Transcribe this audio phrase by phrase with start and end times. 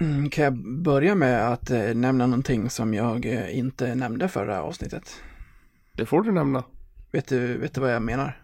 [0.00, 4.62] Mm, Kan jag börja med att eh, nämna någonting som jag eh, inte nämnde förra
[4.62, 5.22] avsnittet?
[5.92, 6.64] Det får du nämna.
[7.12, 8.42] Vet du, vet du vad jag menar?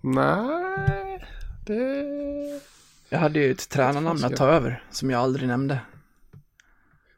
[0.00, 1.24] Nej,
[1.66, 2.04] det...
[3.08, 5.80] Jag hade ju ett tränarnamn att ta över som jag aldrig nämnde.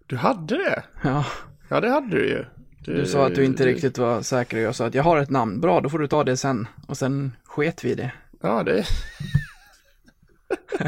[0.07, 0.83] Du hade det?
[1.03, 1.25] Ja,
[1.69, 2.45] Ja, det hade du ju.
[2.85, 5.19] du sa att du inte det- riktigt var säker och jag sa att jag har
[5.19, 5.61] ett namn.
[5.61, 6.67] Bra, då får du ta det sen.
[6.89, 8.12] Och sen sket vi det.
[8.41, 8.85] Ja, det...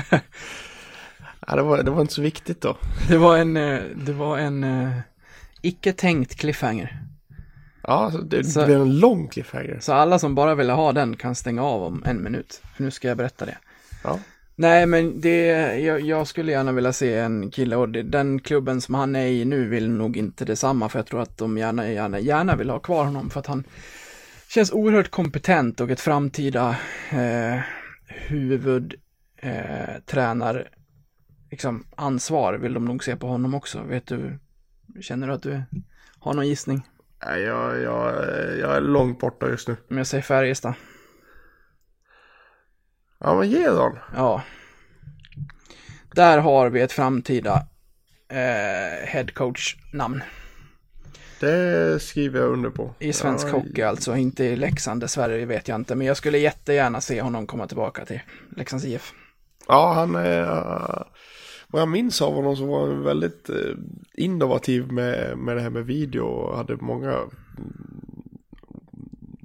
[1.51, 2.77] ja, det, var, det var inte så viktigt då.
[3.09, 4.91] Det var en, eh, det var en eh,
[5.63, 7.03] icke tänkt cliffhanger.
[7.83, 9.79] Ja, det, Så- blev en lång cliffhanger.
[9.81, 12.63] Så alla som bara ville ha den kan stänga av om en minut.
[12.77, 13.59] För nu ska jag berätta det.
[14.05, 14.19] Ja.
[14.57, 15.47] Nej, men det,
[15.79, 19.27] jag, jag skulle gärna vilja se en kille och det, den klubben som han är
[19.27, 22.71] i nu vill nog inte detsamma för jag tror att de gärna, gärna, gärna vill
[22.71, 23.65] ha kvar honom för att han
[24.49, 26.77] känns oerhört kompetent och ett framtida
[27.11, 27.61] eh,
[28.07, 28.95] huvud
[29.37, 30.69] eh, tränar
[31.51, 33.83] liksom ansvar vill de nog se på honom också.
[33.83, 34.39] Vet du,
[35.01, 35.63] känner du att du
[36.19, 36.87] har någon gissning?
[37.27, 38.15] Nej, jag, jag,
[38.59, 39.77] jag är långt borta just nu.
[39.91, 40.75] Om jag säger Färjestad?
[43.19, 43.99] Ja, men ge då.
[44.17, 44.43] Ja.
[46.15, 47.67] Där har vi ett framtida
[48.29, 50.23] eh, headcoach-namn.
[51.41, 52.95] Det skriver jag under på.
[52.99, 55.95] I svensk ja, hockey alltså, inte i Leksand dessvärre, vet jag inte.
[55.95, 58.21] Men jag skulle jättegärna se honom komma tillbaka till
[58.57, 59.13] Leksands IF.
[59.69, 61.07] Ja, han är...
[61.71, 63.75] Vad jag minns av honom så var han väldigt eh,
[64.15, 67.31] innovativ med, med det här med video och hade många mm,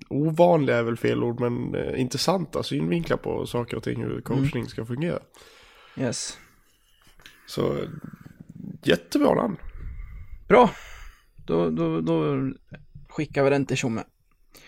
[0.09, 4.65] ovanliga är väl fel ord men eh, intressanta synvinklar på saker och ting hur coachning
[4.65, 5.19] ska fungera.
[5.97, 6.37] Yes.
[7.47, 7.77] Så
[8.83, 9.57] jättebra namn.
[10.47, 10.69] Bra.
[11.45, 12.49] Då, då, då
[13.09, 14.03] skickar vi den till Tjomme.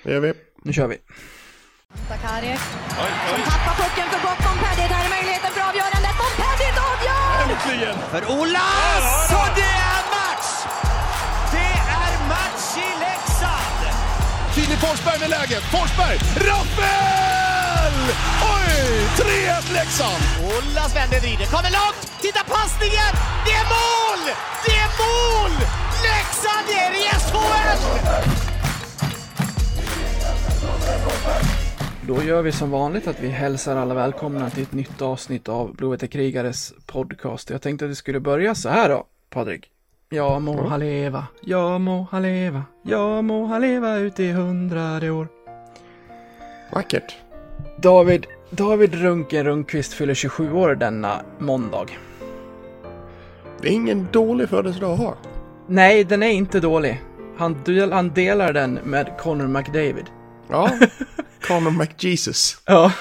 [0.04, 0.34] Det gör vi.
[0.64, 0.98] Nu kör vi.
[2.10, 4.40] Sakari som tappar pucken för gott.
[4.46, 5.67] Montpellier, där är möjligheten för
[7.52, 7.94] avgör!
[8.12, 9.32] för Olas!
[9.32, 10.50] Och det är match!
[11.52, 11.74] Det
[12.04, 13.82] är match i Leksand!
[14.54, 15.64] Filip Forsberg med läget.
[15.64, 16.18] Forsberg!
[16.36, 17.96] Rappel!
[18.56, 19.08] Oj!
[19.18, 20.24] 3-1 Leksand!
[20.44, 22.22] Olas vänder, vrider, kommer långt!
[22.22, 23.14] Titta passningen!
[23.46, 24.22] Det är mål!
[24.66, 25.52] Det är mål!
[26.04, 28.38] Leksand är i SHL!
[32.08, 35.76] Då gör vi som vanligt att vi hälsar alla välkomna till ett nytt avsnitt av
[35.76, 37.50] Blåvita krigares podcast.
[37.50, 39.70] Jag tänkte att det skulle börja så här då, Patrik.
[40.10, 45.12] Ja må han leva, ja må han leva, ja må han leva ut i hundrade
[45.12, 45.28] år.
[46.74, 47.16] Vackert.
[47.82, 51.86] David, David Runken Rundqvist fyller 27 år denna måndag.
[53.62, 55.16] Det är ingen dålig födelsedag att ha.
[55.68, 57.02] Nej, den är inte dålig.
[57.38, 60.06] Han, del, han delar den med Connor McDavid.
[60.50, 60.80] Ja,
[61.42, 62.62] Conor McJesus.
[62.66, 62.92] Ja,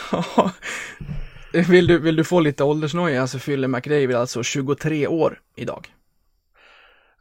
[1.68, 5.88] vill du, vill du få lite åldersnoja så fyller McDavid alltså 23 år idag.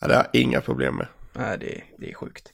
[0.01, 1.07] Ja, det har jag inga problem med.
[1.33, 2.53] Nej, det, det är sjukt.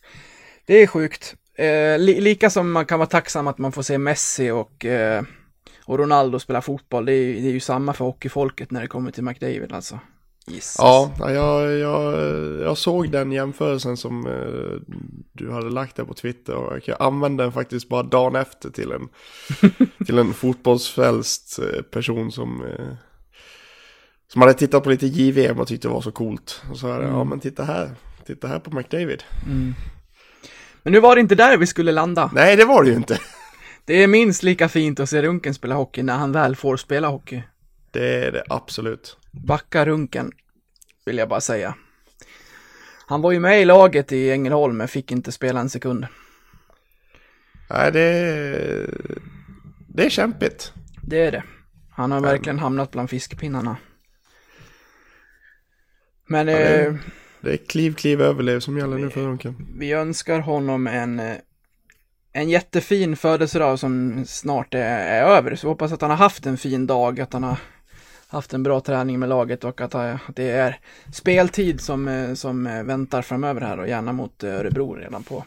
[0.65, 1.35] Det är sjukt.
[1.55, 5.23] Eh, li, lika som man kan vara tacksam att man får se Messi och, eh,
[5.85, 7.05] och Ronaldo spela fotboll.
[7.05, 9.99] Det är, det är ju samma för hockeyfolket när det kommer till McDavid alltså.
[10.47, 10.75] Jesus.
[10.77, 12.13] Ja, ja, jag, jag,
[12.61, 14.95] jag såg den jämförelsen som eh,
[15.31, 18.91] du hade lagt där på Twitter och jag använde den faktiskt bara dagen efter till
[18.91, 19.09] en,
[20.05, 22.85] till en fotbollsfrälst eh, person som, eh,
[24.27, 26.61] som hade tittat på lite JVM och tyckte det var så coolt.
[26.71, 27.91] Och så här, ja men titta här,
[28.25, 29.23] titta här på McDavid.
[30.83, 32.31] Men nu var det inte där vi skulle landa.
[32.33, 33.19] Nej, det var det ju inte.
[33.85, 37.07] Det är minst lika fint att se Runken spela hockey när han väl får spela
[37.07, 37.43] hockey.
[37.91, 39.17] Det är det absolut.
[39.31, 40.31] Backa Runken,
[41.05, 41.75] vill jag bara säga.
[43.07, 46.07] Han var ju med i laget i Ängelholm men fick inte spela en sekund.
[47.69, 49.17] Nej, det, är-
[49.87, 50.73] det är kämpigt.
[51.01, 51.43] Det är det.
[51.91, 53.77] Han har verkligen hamnat bland fiskpinnarna.
[56.27, 56.95] Men det är- eh,
[57.41, 59.67] Det är kliv, kliv, överlev som gäller nu för Runken.
[59.77, 61.35] vi önskar honom en, eh,
[62.33, 65.55] en jättefin födelsedag som snart är, är över.
[65.55, 67.57] Så vi hoppas att han har haft en fin dag, att han har
[68.31, 70.79] haft en bra träning med laget och att, eh, det är
[71.11, 75.45] speltid som, eh, som eh, väntar framöver här och gärna mot Örebro redan på,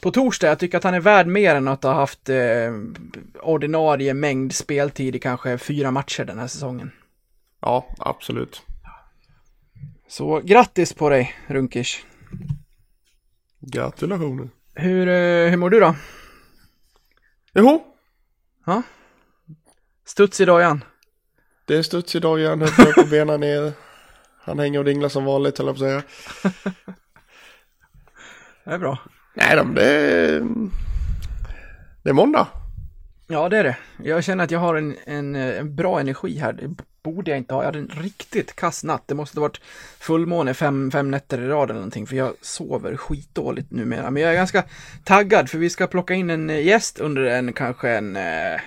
[0.00, 0.48] på torsdag.
[0.48, 2.72] Jag tycker att han är värd mer än att ha haft eh,
[3.42, 6.90] ordinarie mängd speltid i kanske fyra matcher den här säsongen.
[7.60, 8.62] Ja, absolut.
[10.08, 12.04] Så grattis på dig, Runkish.
[13.60, 14.48] Gratulationer.
[14.74, 15.06] Hur,
[15.48, 15.94] hur mår du då?
[17.54, 17.84] Jo,
[18.66, 18.82] Ja?
[20.04, 20.84] Studs i dojan?
[21.64, 23.72] Det är studs idag igen, höll på på benen ner.
[24.40, 26.02] Han hänger och dinglar som vanligt, höll jag på att säga.
[28.64, 28.98] Det är bra.
[29.34, 30.40] Nej, de, det är...
[32.02, 32.48] Det är måndag.
[33.26, 33.76] Ja, det är det.
[34.02, 36.52] Jag känner att jag har en, en, en bra energi här.
[36.52, 37.60] Det borde jag inte ha.
[37.60, 39.02] Jag hade en riktigt kass natt.
[39.06, 39.60] Det måste ha varit
[39.98, 44.10] fullmåne fem, fem nätter i rad eller någonting, för jag sover skitdåligt numera.
[44.10, 44.64] Men jag är ganska
[45.04, 48.60] taggad, för vi ska plocka in en gäst under en kanske en eh,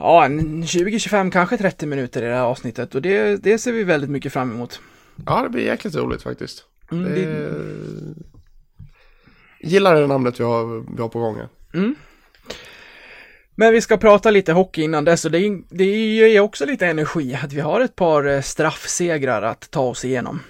[0.00, 3.84] Ja, en 20-25, kanske 30 minuter i det här avsnittet och det, det ser vi
[3.84, 4.80] väldigt mycket fram emot.
[5.26, 6.64] Ja, det blir jäkligt roligt faktiskt.
[6.92, 7.24] Mm, det...
[7.24, 8.14] det-
[9.62, 11.48] Gillar det namnet vi har, vi har på gång här.
[13.54, 17.34] Men vi ska prata lite hockey innan dess och det, det ger också lite energi
[17.42, 20.40] att vi har ett par eh, straffsegrar att ta oss igenom.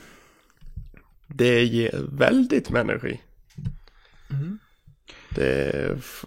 [1.27, 3.21] Det ger väldigt med energi.
[5.35, 6.25] Det, är f-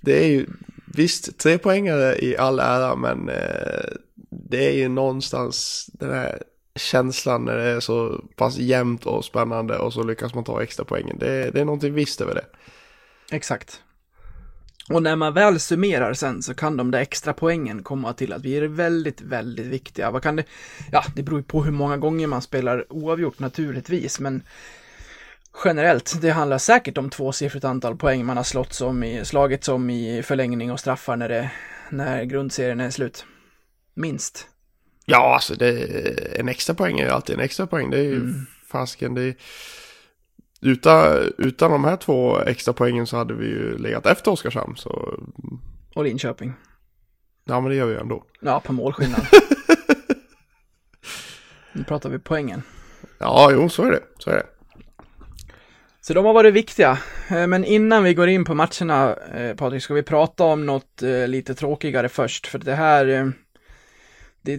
[0.00, 0.46] det är ju,
[0.94, 3.84] visst, tre poängare i all ära, men eh,
[4.30, 6.42] det är ju någonstans den här
[6.76, 10.84] känslan när det är så pass jämnt och spännande och så lyckas man ta extra
[10.84, 11.18] poängen.
[11.18, 12.44] Det, det är någonting visst över det.
[13.30, 13.80] Exakt.
[14.90, 18.44] Och när man väl summerar sen så kan de där extra poängen komma till att
[18.44, 20.10] vi är väldigt, väldigt viktiga.
[20.10, 20.44] Vad kan det?
[20.92, 24.42] Ja, det beror ju på hur många gånger man spelar oavgjort naturligtvis, men
[25.64, 29.90] generellt, det handlar säkert om tvåsiffrigt antal poäng man har slått som i, slagit som
[29.90, 31.50] i förlängning och straffar när, det,
[31.90, 33.24] när grundserien är slut.
[33.94, 34.48] Minst.
[35.06, 35.70] Ja, alltså det,
[36.40, 37.90] en extra poäng är ju alltid en extra poäng.
[37.90, 38.34] Det är ju
[38.70, 39.14] fasken.
[39.14, 39.34] Det är,
[40.60, 44.76] utan, utan de här två extra poängen så hade vi ju legat efter Oskarshamn.
[44.76, 45.20] Så
[45.94, 46.52] Och Linköping.
[47.44, 48.24] ja, men det gör vi ju ändå.
[48.40, 49.20] Ja, på målskillnad.
[51.72, 52.62] nu pratar vi poängen.
[53.18, 54.02] Ja, jo, så är det.
[54.18, 54.46] Så är det.
[56.06, 56.98] Så de har varit viktiga.
[57.30, 61.02] Eh, men innan vi går in på matcherna, eh, Patrik, ska vi prata om något
[61.02, 62.46] eh, lite tråkigare först.
[62.46, 63.32] För det här,
[64.42, 64.56] det,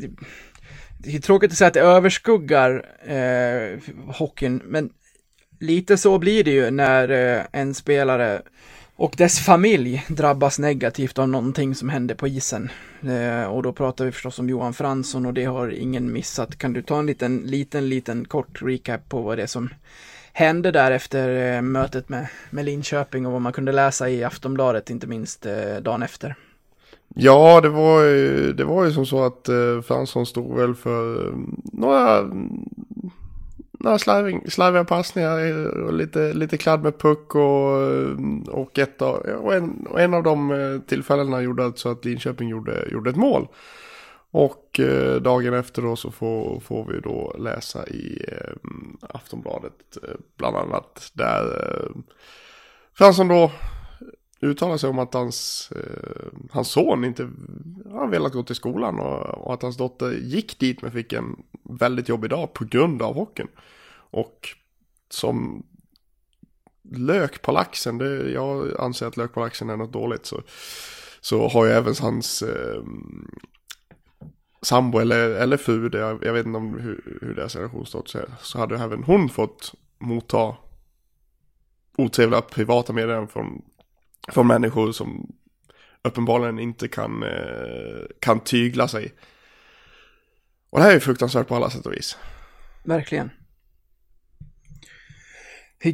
[0.98, 4.90] det är tråkigt att säga att det överskuggar eh, hockeyn, men
[5.60, 8.42] lite så blir det ju när eh, en spelare
[8.96, 12.70] och dess familj drabbas negativt av någonting som händer på isen.
[13.04, 16.58] Eh, och då pratar vi förstås om Johan Fransson och det har ingen missat.
[16.58, 19.70] Kan du ta en liten, liten, liten kort recap på vad det är som
[20.36, 24.90] hände där efter eh, mötet med, med Linköping och vad man kunde läsa i Aftonbladet,
[24.90, 26.36] inte minst eh, dagen efter.
[27.16, 31.34] Ja, det var ju, det var ju som så att eh, Fransson stod väl för
[31.74, 32.22] några,
[33.72, 39.54] några slarving, slarviga passningar och lite, lite kladd med puck och, och, ett av, och,
[39.54, 43.48] en, och en av de tillfällena gjorde alltså att Linköping gjorde, gjorde ett mål.
[44.38, 48.54] Och eh, dagen efter då så får, får vi då läsa i eh,
[49.02, 52.02] Aftonbladet eh, bland annat där eh,
[52.94, 53.52] Fransson då
[54.42, 57.30] uttalar sig om att hans, eh, hans son inte
[57.92, 61.44] har velat gå till skolan och, och att hans dotter gick dit men fick en
[61.64, 63.50] väldigt jobbig dag på grund av hockeyn.
[63.96, 64.50] Och
[65.10, 65.66] som
[66.92, 70.42] lök på laxen, det, jag anser att lök på laxen är något dåligt, så,
[71.22, 72.84] så har ju även hans eh,
[74.66, 78.10] sambo eller, eller fru, det, jag, jag vet inte om hur, hur deras relation stått
[78.10, 80.56] sig, så hade även hon fått motta
[81.98, 83.62] otrevliga privata meddelanden från
[84.28, 85.36] från människor som
[86.02, 89.14] uppenbarligen inte kan, eh, kan tygla sig.
[90.70, 92.18] Och det här är fruktansvärt på alla sätt och vis.
[92.84, 93.32] Verkligen.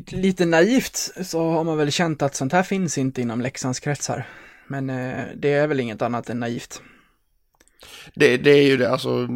[0.07, 4.27] Lite naivt så har man väl känt att sånt här finns inte inom Leksands kretsar.
[4.67, 6.81] Men eh, det är väl inget annat än naivt.
[8.15, 9.27] Det, det är ju det, alltså,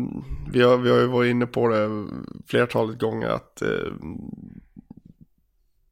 [0.51, 2.08] vi har, vi har ju varit inne på det
[2.48, 3.93] flertalet gånger att eh,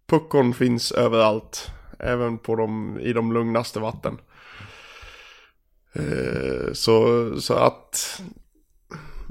[0.07, 4.17] puckon finns överallt, även på de, i de lugnaste vatten.
[5.93, 8.21] Eh, så, så att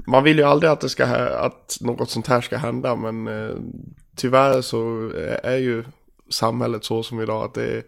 [0.07, 3.55] man vill ju aldrig att det ska, att något sånt här ska hända, men eh,
[4.15, 5.11] tyvärr så
[5.43, 5.83] är ju
[6.29, 7.83] samhället så som idag att det är,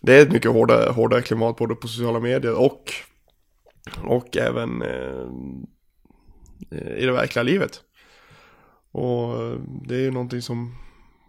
[0.00, 2.92] det är ett mycket hårdare, hårdare klimat både på sociala medier och
[4.04, 5.28] och även eh,
[6.70, 7.82] i det verkliga livet.
[8.92, 9.34] Och
[9.86, 10.74] det är ju någonting som,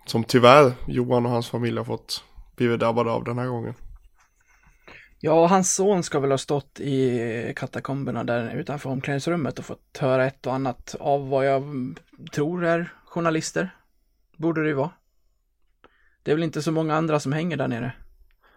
[0.06, 2.24] som tyvärr Johan och hans familj har fått
[2.56, 3.74] blivit drabbade av den här gången.
[5.20, 10.26] Ja, hans son ska väl ha stått i katakomberna där utanför omklädningsrummet och fått höra
[10.26, 11.64] ett och annat av vad jag
[12.32, 13.76] tror är journalister.
[14.38, 14.92] Borde det ju vara.
[16.24, 17.94] Det är väl inte så många andra som hänger där nere.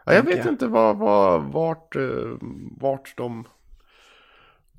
[0.05, 0.47] Ja, jag vet jag.
[0.47, 2.37] inte var, var, vart, eh,
[2.81, 3.45] vart de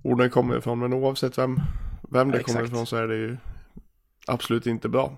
[0.06, 1.60] orden kommer ifrån, men oavsett vem,
[2.10, 3.38] vem det Ja, kommer ifrån så är det ju
[4.28, 5.18] absolut inte bra.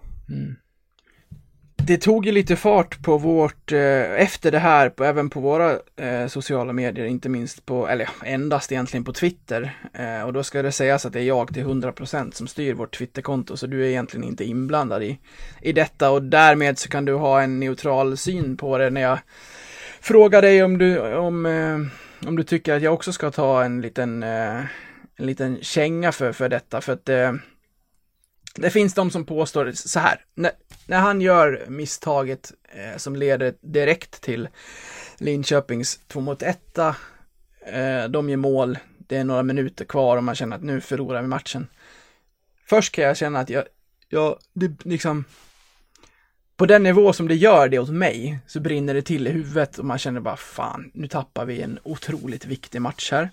[1.76, 5.72] Det tog ju lite fart på vårt, eh, efter det här, på, även på våra
[5.96, 9.78] eh, sociala medier, inte minst på, eller endast egentligen på Twitter.
[9.94, 12.98] Eh, och då ska det sägas att det är jag till 100% som styr vårt
[12.98, 15.20] Twitterkonto, så du är egentligen inte inblandad i,
[15.62, 19.20] i detta och därmed så kan du ha en neutral syn på det när jag
[20.02, 21.78] fråga dig om du, om, eh,
[22.26, 24.60] om du tycker att jag också ska ta en liten, eh,
[25.16, 26.82] en liten känga för, för detta.
[26.82, 27.34] För att eh,
[28.56, 30.26] det finns de som påstår så här.
[30.36, 30.52] När,
[30.86, 34.50] när han gör misstaget eh, som leder direkt till
[35.18, 36.78] Linköpings 2 mot 1.
[36.78, 36.94] Eh,
[38.10, 38.78] de gör mål.
[38.98, 41.68] Det är några minuter kvar och man känner att nu förlorar vi matchen.
[42.66, 43.64] Först kan jag känna att jag,
[44.10, 45.26] jag det liksom
[46.58, 49.78] på den nivå som det gör det åt mig så brinner det till i huvudet
[49.78, 53.30] och man känner bara fan, nu tappar vi en otroligt viktig match här.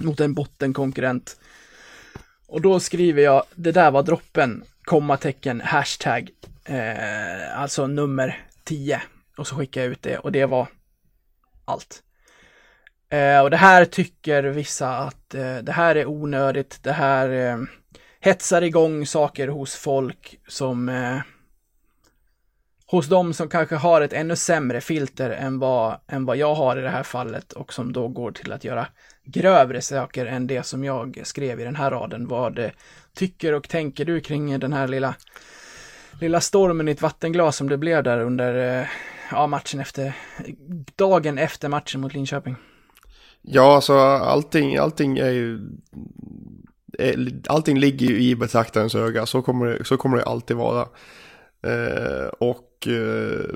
[0.00, 1.40] Mot en bottenkonkurrent.
[2.46, 6.30] Och då skriver jag, det där var droppen, kommatecken, hashtag,
[6.64, 9.02] eh, alltså nummer 10.
[9.36, 10.68] Och så skickar jag ut det och det var
[11.64, 12.02] allt.
[13.08, 17.58] Eh, och det här tycker vissa att eh, det här är onödigt, det här eh,
[18.20, 21.20] hetsar igång saker hos folk som eh,
[22.90, 26.76] hos de som kanske har ett ännu sämre filter än vad, än vad jag har
[26.76, 28.86] i det här fallet och som då går till att göra
[29.24, 32.28] grövre saker än det som jag skrev i den här raden.
[32.28, 32.70] Vad eh,
[33.14, 35.14] tycker och tänker du kring den här lilla,
[36.20, 38.86] lilla stormen i ett vattenglas som det blev där under eh,
[39.30, 40.12] ja, matchen efter,
[40.96, 42.56] dagen efter matchen mot Linköping?
[43.42, 45.60] Ja, alltså allting, allting är ju,
[46.98, 50.88] eh, allting ligger ju i betraktarens öga, så kommer det, så kommer det alltid vara.
[51.62, 53.54] Eh, och eh,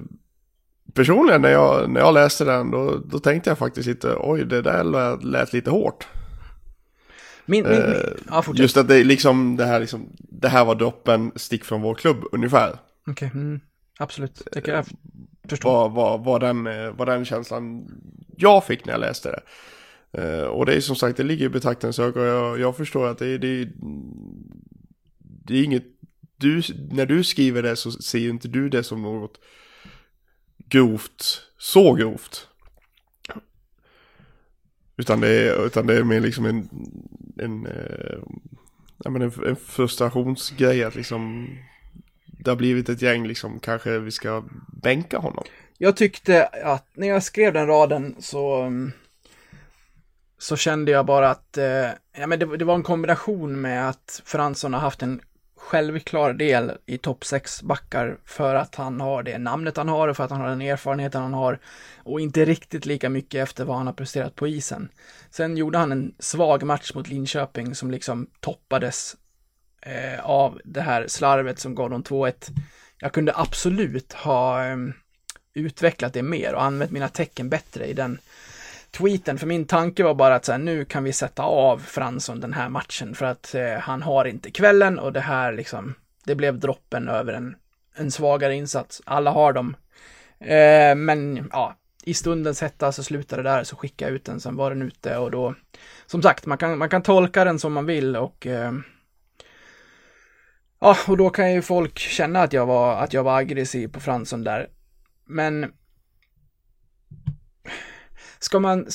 [0.94, 4.62] personligen när jag, när jag läste den då, då tänkte jag faktiskt lite, oj det
[4.62, 6.06] där lät, lät lite hårt.
[7.46, 7.94] Min, min, min.
[8.28, 11.94] Ja, just att det, liksom, det, här, liksom, det här var droppen, stick från vår
[11.94, 12.78] klubb ungefär.
[13.06, 13.40] Okej, okay.
[13.40, 13.60] mm,
[13.98, 14.42] absolut.
[14.52, 14.86] Det kan jag
[15.48, 15.68] förstå.
[15.68, 16.64] Var, var, var, den,
[16.96, 17.86] var den känslan
[18.36, 19.42] jag fick när jag läste det.
[20.46, 23.18] Och det är som sagt, det ligger i betraktarens öga och jag, jag förstår att
[23.18, 23.68] det, det,
[25.18, 25.84] det är inget
[26.42, 29.40] du, när du skriver det så ser ju inte du det som något
[30.68, 32.48] grovt, så grovt.
[34.96, 36.68] Utan det är, utan det är mer liksom en,
[37.38, 38.18] en, eh,
[39.04, 41.48] en, en, en frustrationsgrej att liksom
[42.26, 44.44] det har blivit ett gäng liksom, kanske vi ska
[44.82, 45.44] bänka honom.
[45.78, 48.92] Jag tyckte att när jag skrev den raden så mm,
[50.38, 54.22] så kände jag bara att eh, ja, men det, det, var en kombination med att
[54.24, 55.20] Fransson har haft en
[55.62, 60.16] självklar del i topp 6 backar för att han har det namnet han har och
[60.16, 61.58] för att han har den erfarenheten han har
[61.96, 64.88] och inte riktigt lika mycket efter vad han har presterat på isen.
[65.30, 69.16] Sen gjorde han en svag match mot Linköping som liksom toppades
[69.82, 72.34] eh, av det här slarvet som gav dem 2-1.
[72.98, 74.76] Jag kunde absolut ha eh,
[75.54, 78.18] utvecklat det mer och använt mina tecken bättre i den
[78.92, 82.40] tweeten, för min tanke var bara att så här, nu kan vi sätta av Fransson
[82.40, 85.94] den här matchen för att eh, han har inte kvällen och det här liksom,
[86.24, 87.56] det blev droppen över en,
[87.94, 89.02] en svagare insats.
[89.04, 89.76] Alla har dem.
[90.38, 94.40] Eh, men ja, i stundens hetta så slutade det där, så skickade jag ut den,
[94.40, 95.54] sen var den ute och då,
[96.06, 98.72] som sagt, man kan, man kan tolka den som man vill och eh,
[100.84, 104.00] Ja, och då kan ju folk känna att jag var, att jag var aggressiv på
[104.00, 104.68] Fransson där.
[105.24, 105.72] Men
[108.42, 108.86] ska man,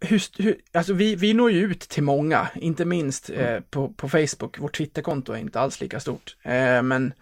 [0.00, 3.62] hur, hur, alltså vi, vi når ju ut till många, inte minst eh, mm.
[3.70, 7.12] på, på Facebook, vårt Twitterkonto är inte alls lika stort, eh, men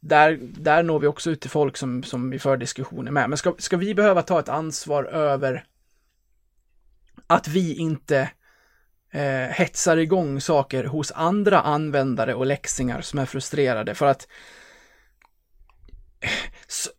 [0.00, 3.28] där, där når vi också ut till folk som, som vi för diskussioner med.
[3.28, 5.64] Men ska, ska vi behöva ta ett ansvar över
[7.26, 8.30] att vi inte
[9.12, 14.28] eh, hetsar igång saker hos andra användare och läxingar som är frustrerade för att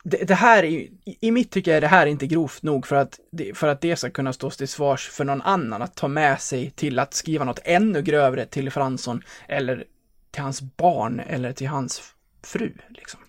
[0.03, 0.87] det, det, här är
[1.19, 3.19] i mitt tycke är det här inte grovt nog för att,
[3.53, 6.69] för att det ska kunna stå till svars för någon annan att ta med sig
[6.69, 9.85] till att skriva något ännu grövre till Fransson eller
[10.31, 12.01] till hans barn eller till hans
[12.43, 13.19] fru liksom.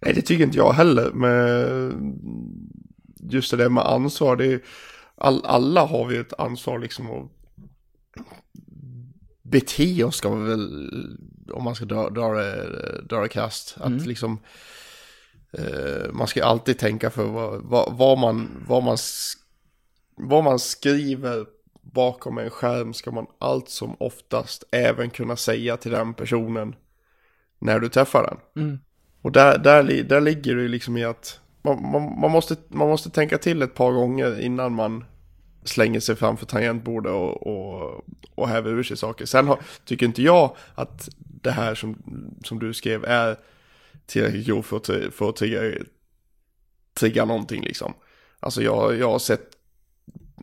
[0.00, 1.10] Nej, det tycker inte jag heller.
[1.12, 2.20] Men
[3.30, 4.60] just det där med ansvar, det är,
[5.14, 7.30] all, alla har vi ett ansvar liksom att
[9.42, 10.90] bete oss ska man väl,
[11.52, 12.34] om man ska dra, dra,
[13.02, 13.76] dra det kast.
[13.76, 14.04] Att mm.
[14.04, 14.38] liksom
[15.58, 18.96] Eh, man ska alltid tänka för vad, vad, vad, man, vad, man,
[20.14, 21.46] vad man skriver
[21.82, 26.74] bakom en skärm ska man allt som oftast även kunna säga till den personen
[27.58, 28.64] när du träffar den.
[28.64, 28.78] Mm.
[29.22, 33.10] Och där, där, där ligger det liksom i att man, man, man, måste, man måste
[33.10, 35.04] tänka till ett par gånger innan man
[35.64, 39.26] slänger sig framför tangentbordet och, och, och häver ur sig saker.
[39.26, 41.96] Sen har, tycker inte jag att det här som,
[42.44, 43.36] som du skrev är
[44.06, 45.60] tillräckligt grov för att, för att trigga,
[46.94, 47.94] trigga någonting liksom.
[48.40, 49.56] Alltså jag, jag har sett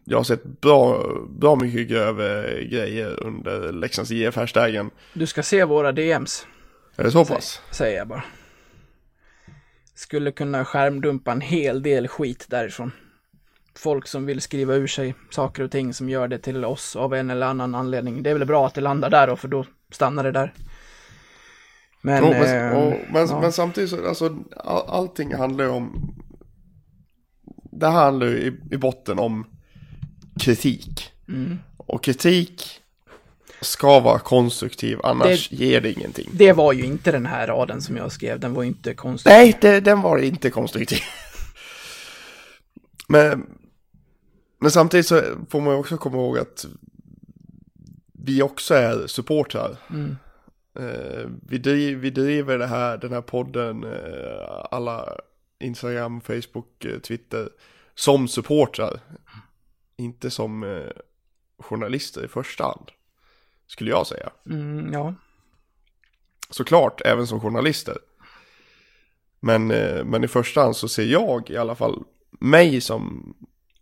[0.06, 4.90] jag har sett bra, bra mycket grövre grejer under Leksands IF-hashtaggen.
[5.14, 6.48] Du ska se våra DMs.
[6.96, 7.62] Är det så pass?
[7.72, 8.24] Säger jag bara.
[9.96, 12.92] skulle kunna skärmdumpa en hel del skit därifrån.
[13.76, 17.14] Folk som vill skriva ur sig saker och ting som gör det till oss av
[17.14, 18.24] en eller annan anledning.
[18.24, 20.54] Det är väl bra att det landar där då, för då stannar det där.
[22.06, 23.42] Men, Jo, men, eh, och, men, ja.
[23.42, 26.16] men samtidigt så, alltså, all, allting handlar ju om,
[27.72, 29.46] det här handlar ju i, i botten om
[30.40, 31.12] kritik.
[31.28, 31.60] Mm.
[31.78, 32.82] Och kritik
[33.62, 36.30] ska vara konstruktiv, annars ger det ingenting.
[36.34, 39.30] det var ju inte den här raden som jag skrev, den var inte konstig.
[39.30, 41.00] Nej, det, den var inte konstruktiv.
[43.08, 43.46] men,
[44.60, 46.66] men samtidigt så får man ju också komma ihåg att
[48.14, 49.78] vi också är supportrar.
[49.90, 50.18] Mm.
[50.80, 55.18] Eh, vi, driv, vi driver det här, den här podden, eh, alla
[55.60, 57.50] Instagram, Facebook, eh, Twitter,
[57.96, 59.00] som supportrar.
[59.98, 60.82] Inte som
[61.60, 62.92] journalister i första hand,
[63.68, 64.30] skulle jag säga.
[64.50, 65.14] Mm, ja.
[66.50, 67.98] Såklart, även som journalister.
[69.40, 69.68] Men,
[70.08, 73.34] men i första hand så ser jag i alla fall mig som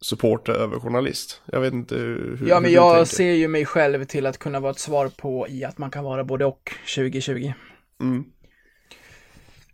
[0.01, 1.41] supporter över journalist.
[1.45, 3.15] Jag vet inte hur, hur Ja, men du jag tänker.
[3.15, 6.03] ser ju mig själv till att kunna vara ett svar på i att man kan
[6.03, 7.53] vara både och 2020.
[8.01, 8.23] Mm.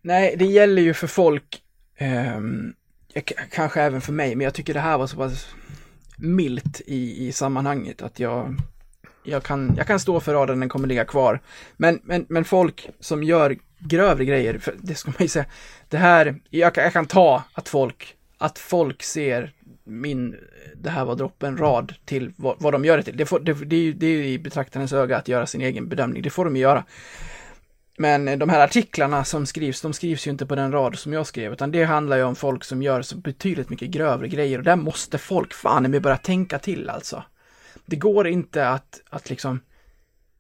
[0.02, 1.62] Nej, det gäller ju för folk,
[3.16, 5.48] k- kanske även för mig, men jag tycker det här var så pass
[6.18, 8.56] milt i, i sammanhanget att jag,
[9.24, 11.40] jag, kan, jag kan stå för raden, den kommer ligga kvar.
[11.78, 15.46] Men, men, men folk som gör grövre grejer, för det ska man ju säga,
[15.90, 19.54] det här, jag, jag kan ta att folk, att folk ser
[19.88, 20.36] min,
[20.76, 23.18] det här var droppen rad till vad, vad de gör det till.
[23.18, 25.62] Det, får, det, det, är ju- det är ju i betraktarens öga att göra sin
[25.62, 26.86] egen bedömning, det får de ju göra.
[27.98, 31.14] Men eh, de här artiklarna som skrivs, de skrivs ju inte på den rad som
[31.14, 34.58] jag skrev, utan det handlar ju om folk som gör så betydligt mycket grövre grejer
[34.58, 37.24] och där måste folk fan med börja tänka till alltså.
[37.86, 39.60] Det går inte att, att liksom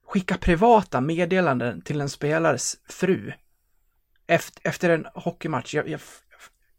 [0.08, 3.34] skicka privata meddelanden till en spelares fru
[4.28, 5.74] efter, efter en hockeymatch.
[5.74, 6.00] Jag, jag,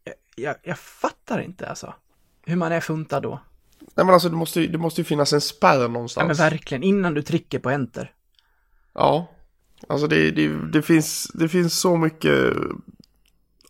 [0.03, 1.93] jag, jag, jag fattar inte alltså
[2.49, 3.39] hur man är funtad då.
[3.95, 6.39] Nej men alltså det måste, ju- det måste ju finnas en spärr Ja, men någonstans.
[6.39, 8.11] verkligen, innan du trycker på enter.
[8.93, 9.31] Ja.
[9.89, 12.53] Alltså det, det, det, finns, det finns så mycket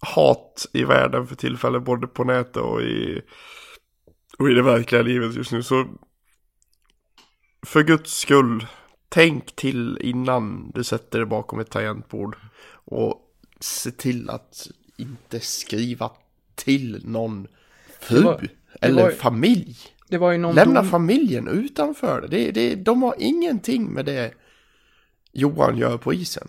[0.02, 3.22] hat i världen för tillfället, både på nätet och i,
[4.39, 5.63] och i det verkliga livet just nu.
[5.63, 5.86] Så
[7.65, 8.68] för guds skull,
[9.10, 12.38] tänk till innan du sätter dig bakom ett tangentbord.
[12.72, 13.22] Och
[13.60, 16.12] se till att inte skriva
[16.56, 17.48] till någon
[18.00, 18.48] fru Det var- det
[18.88, 19.78] eller var- familj.
[20.56, 22.28] Lämna dom- familjen utanför.
[22.30, 24.34] Det, det, de har ingenting med det
[25.32, 26.48] Johan gör på isen.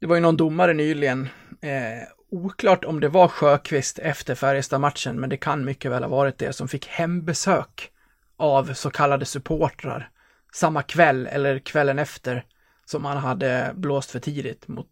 [0.00, 1.28] Det var ju någon domare nyligen,
[1.60, 6.38] eh, oklart om det var Sjöqvist efter Färjestad-matchen, men det kan mycket väl ha varit
[6.38, 7.90] det, som fick hembesök
[8.36, 10.10] av så kallade supportrar
[10.52, 12.44] samma kväll eller kvällen efter
[12.84, 14.88] som han hade blåst för tidigt mot,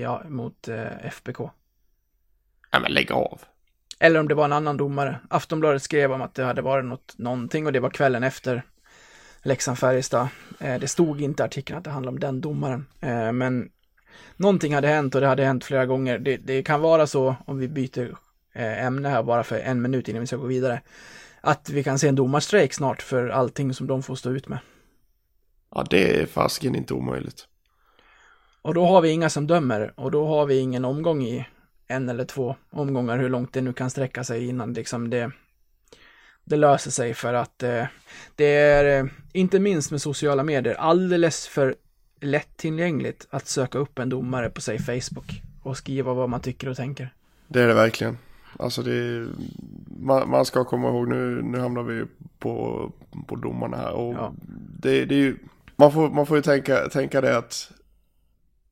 [0.00, 1.38] ja, mot eh, FBK.
[2.70, 3.40] Ja men lägg av.
[3.98, 5.20] Eller om det var en annan domare.
[5.30, 8.62] Aftonbladet skrev om att det hade varit något, någonting och det var kvällen efter
[9.42, 10.28] Leksand-Färjestad.
[10.60, 12.86] Eh, det stod inte i artikeln att det handlade om den domaren.
[13.00, 13.70] Eh, men
[14.36, 16.18] någonting hade hänt och det hade hänt flera gånger.
[16.18, 18.14] Det, det kan vara så, om vi byter
[18.52, 20.80] eh, ämne här bara för en minut innan vi ska gå vidare,
[21.40, 24.58] att vi kan se en domarstrejk snart för allting som de får stå ut med.
[25.74, 27.46] Ja det är fasken inte omöjligt.
[28.62, 31.46] Och då har vi inga som dömer och då har vi ingen omgång i
[31.88, 35.30] en eller två omgångar, hur långt det nu kan sträcka sig innan liksom det,
[36.44, 37.84] det löser sig för att eh,
[38.36, 41.74] det är, eh, inte minst med sociala medier, alldeles för
[42.20, 46.76] lättillgängligt att söka upp en domare på, säg Facebook och skriva vad man tycker och
[46.76, 47.14] tänker.
[47.48, 48.18] Det är det verkligen.
[48.58, 49.28] Alltså det är,
[50.00, 52.04] man, man ska komma ihåg nu, nu hamnar vi
[52.38, 52.92] på,
[53.26, 54.32] på domarna här och Ja.
[54.78, 55.36] det, det är ju,
[55.76, 57.70] man får, man får ju tänka, tänka det att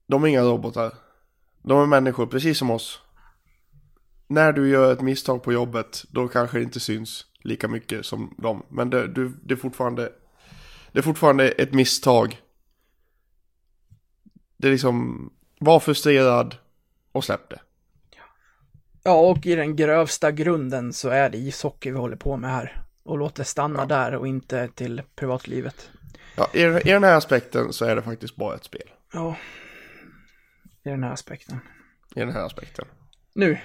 [0.07, 0.93] de är inga robotar.
[1.63, 3.01] De är människor precis som oss.
[4.27, 8.35] När du gör ett misstag på jobbet, då kanske det inte syns lika mycket som
[8.39, 8.63] dem.
[8.69, 10.13] Men det, du, det, är, fortfarande,
[10.93, 12.41] det är fortfarande ett misstag.
[14.57, 16.57] Det är liksom, var frustrerad
[17.13, 17.61] och släpp det.
[19.03, 22.83] Ja, och i den grövsta grunden så är det ishockey vi håller på med här.
[23.03, 25.91] Och låt det stanna där och inte till privatlivet.
[26.37, 28.91] Ja, i, i den här aspekten så är det faktiskt bara ett spel.
[29.13, 29.37] Ja,
[30.85, 31.59] i den här aspekten.
[32.15, 32.85] I den här aspekten.
[33.35, 33.59] Nu,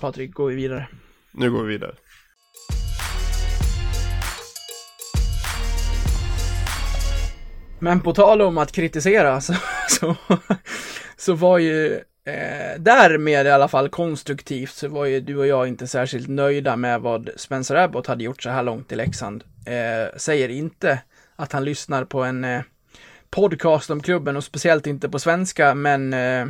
[0.00, 0.88] Patrik, går vi vidare.
[1.32, 1.94] Nu går vi vidare.
[7.78, 9.54] Men på tal om att kritisera så,
[9.88, 10.16] så,
[11.16, 15.68] så var ju eh, därmed i alla fall konstruktivt så var ju du och jag
[15.68, 19.44] inte särskilt nöjda med vad Spencer Abbott hade gjort så här långt i Leksand.
[19.66, 21.02] Eh, säger inte
[21.36, 22.62] att han lyssnar på en eh,
[23.30, 26.46] podcast om klubben och speciellt inte på svenska, men eh,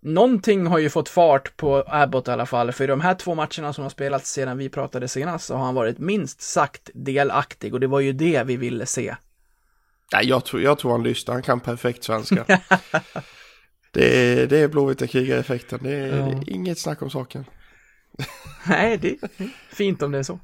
[0.00, 3.34] någonting har ju fått fart på Abbott i alla fall, för i de här två
[3.34, 7.74] matcherna som har spelats sedan vi pratade senast så har han varit minst sagt delaktig
[7.74, 9.16] och det var ju det vi ville se.
[10.12, 12.44] Nej, jag tror, jag tror han lyssnar, han kan perfekt svenska.
[13.92, 16.24] det, är, det är blåvita krigareffekten, det, är- Ja.
[16.24, 17.44] det är inget snack om saken.
[18.66, 19.28] Nej, det är
[19.74, 20.40] fint om det är så.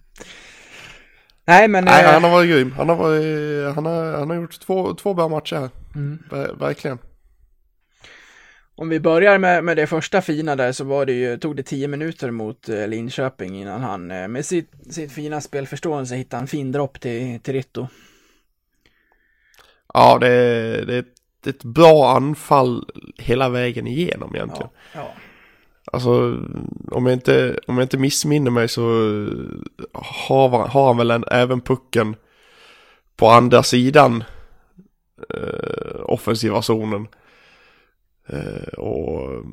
[1.47, 1.85] Nej, men...
[1.85, 2.73] Nej, eh, han har varit grym.
[2.73, 5.71] Han har, varit, han har, han har gjort två, två bra matcher här.
[5.95, 6.19] Mm.
[6.31, 6.99] Ver, verkligen.
[8.76, 11.62] Om vi börjar med, med det första fina där så var det ju, tog det
[11.62, 16.46] tio minuter mot eh, Linköping innan han eh, med sitt, sitt fina spelförståelse hittade en
[16.46, 17.88] fin dropp till, till Ritto.
[19.94, 21.04] Ja, det är, det är
[21.50, 22.84] ett, bra anfall
[23.18, 24.70] hela vägen igenom egentligen.
[24.92, 25.12] Ja, ja.
[25.92, 26.10] Alltså,
[26.90, 28.82] om jag inte, om jag inte missminner mig så
[29.92, 32.16] har, han- har han väl en, även pucken
[33.16, 34.24] på andra sidan
[35.34, 37.06] eh, offensiva zonen.
[38.28, 39.44] Eh, och,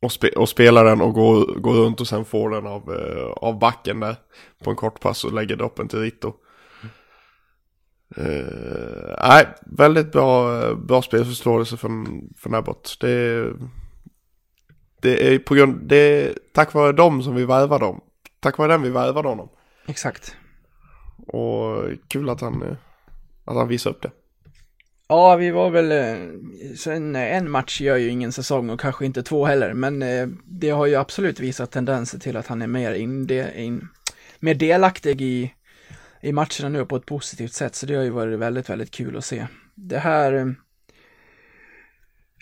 [0.00, 3.26] och, spe, och spelar den och går, går runt och sen får den av, eh,
[3.26, 4.16] av backen där
[4.64, 6.32] på en kort pass och lägger droppen till Ritto.
[8.16, 12.96] Eh, nej, väldigt bra, bra spelförståelse från, från Abbott.
[13.00, 13.46] Det
[15.00, 18.00] det är på grund, det är tack vare dem som vi värvade dem.
[18.40, 19.48] Tack vare den vi värvade honom.
[19.86, 20.36] Exakt.
[21.26, 22.76] Och kul att han,
[23.44, 24.10] att han visar upp det.
[25.10, 29.06] Ja, vi var väl, eh, sen eh, en match gör ju ingen säsong och kanske
[29.06, 32.66] inte två heller, men eh, det har ju absolut visat tendenser till att han är
[32.66, 33.88] mer, in, de, in,
[34.40, 35.52] mer delaktig i,
[36.20, 39.16] i matcherna nu på ett positivt sätt, så det har ju varit väldigt, väldigt kul
[39.16, 39.46] att se.
[39.74, 40.54] Det här,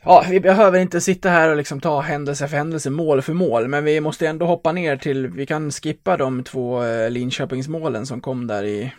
[0.05, 3.69] ja, vi behöver inte sitta här och liksom ta händelse för händelse, mål för mål,
[3.69, 8.47] men vi måste ändå hoppa ner till, vi kan skippa de två Linköpingsmålen som kom
[8.47, 8.93] där i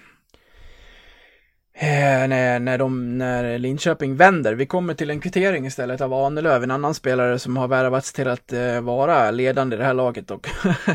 [1.80, 4.54] Eh, när, när, de, när Linköping vänder.
[4.54, 8.28] Vi kommer till en kvittering istället av Ahnelöv, en annan spelare som har värvats till
[8.28, 10.48] att eh, vara ledande i det här laget och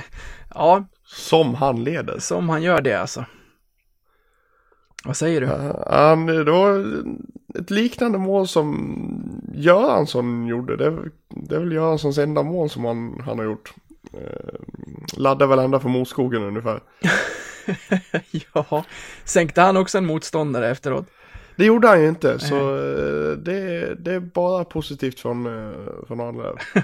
[0.55, 2.19] ja, Som han leder.
[2.19, 3.25] som han gör det alltså.
[5.05, 5.47] Vad säger du?
[5.87, 6.87] Han, det var
[7.59, 10.77] ett liknande mål som Göransson gjorde.
[10.77, 13.75] Det, är- det är väl Göranssons enda mål som han, han har gjort.
[14.15, 14.55] Eh,
[15.17, 16.81] laddar väl ända för Moskogen ungefär.
[18.55, 18.85] ja,
[19.25, 21.07] sänkte han också en motståndare efteråt?
[21.57, 26.21] Det gjorde han ju inte, så eh, det, det är bara positivt från, eh, från
[26.21, 26.53] andra.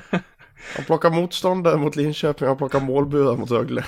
[0.77, 3.85] Han plockar motståndare mot Linköping, han plockar målburar mot Rögle.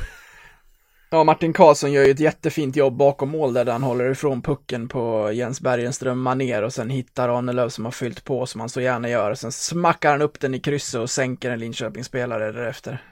[1.11, 4.89] Ja, Martin Karlsson gör ju ett jättefint jobb bakom mål där han håller ifrån pucken
[4.89, 8.81] på Jens Bergenström ner och sen hittar Ahnelöv som har fyllt på som han så
[8.81, 9.35] gärna gör.
[9.35, 13.03] Sen smackar han upp den i krysset och sänker en Linköping-spelare därefter.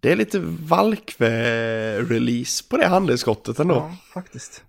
[0.00, 3.92] Det är lite Valkve-release på det handelsskottet ändå.
[4.14, 4.64] faktiskt.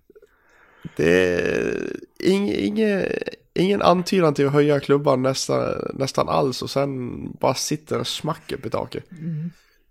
[0.95, 3.07] Det är ing, inge,
[3.53, 8.51] ingen antydan till att höja klubban nästan, nästan alls och sen bara sitter en smack
[8.51, 9.03] upp i taket.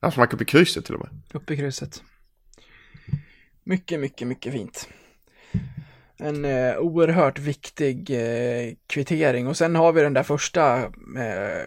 [0.01, 1.09] Han smack upp i krysset till och med.
[1.33, 2.03] Upp i krysset.
[3.65, 4.89] Mycket, mycket, mycket fint.
[6.17, 10.77] En eh, oerhört viktig eh, kvittering och sen har vi den där första
[11.17, 11.67] eh,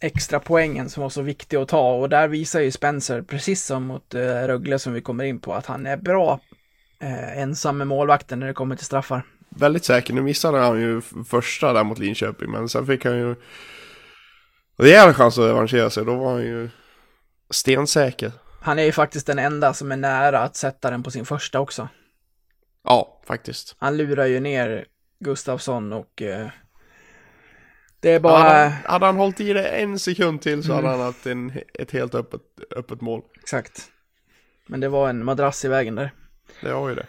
[0.00, 3.84] extra poängen som var så viktig att ta och där visar ju Spencer, precis som
[3.84, 6.40] mot eh, Rögle som vi kommer in på, att han är bra
[6.98, 9.22] eh, ensam med målvakten när det kommer till straffar.
[9.48, 13.34] Väldigt säker, nu missade han ju första där mot Linköping men sen fick han ju
[14.76, 16.04] rejäl chans att revanschera sig.
[16.04, 16.68] Då var han ju
[17.50, 18.32] stensäker.
[18.60, 21.60] Han är ju faktiskt den enda som är nära att sätta den på sin första
[21.60, 21.88] också.
[22.84, 23.76] Ja, faktiskt.
[23.78, 24.84] Han lurar ju ner
[25.20, 26.48] Gustafsson och eh,
[28.00, 28.68] det är Hade han, bara...
[28.92, 30.98] hade han hållit i det en sekund till så hade Mm.
[30.98, 32.40] han haft en, ett helt öppet,
[32.76, 33.22] öppet mål.
[33.40, 33.82] Exakt.
[34.66, 36.10] Men det var en madrass i vägen där.
[36.62, 37.06] Det var ju det.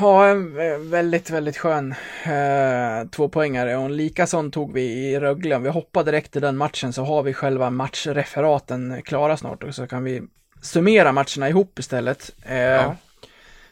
[0.00, 5.56] Ja, en vä- väldigt, väldigt skön eh, tvåpoängare och en likason tog vi i Rögle.
[5.56, 9.74] Om vi hoppar direkt till den matchen så har vi själva matchreferaten klara snart och
[9.74, 10.22] så kan vi
[10.62, 12.30] summera matcherna ihop istället.
[12.46, 12.96] Eh, Ja.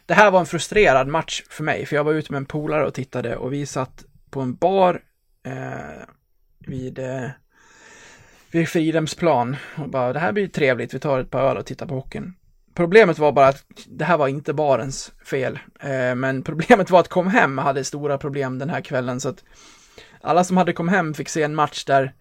[0.05, 2.85] Det här var en frustrerad match för mig, för jag var ute med en polare
[2.87, 5.01] och tittade och vi satt på en bar
[5.43, 6.03] eh,
[6.59, 7.29] vid, eh,
[8.51, 11.85] vid Fridhemsplan och bara det här blir trevligt, vi tar ett par öl och tittar
[11.85, 12.33] på hockeyn.
[12.73, 17.07] Problemet var bara att det här var inte barens fel, eh, men problemet var att
[17.07, 19.43] kom hem hade stora problem den här kvällen så att
[20.21, 22.13] alla som hade kom hem fick se en match där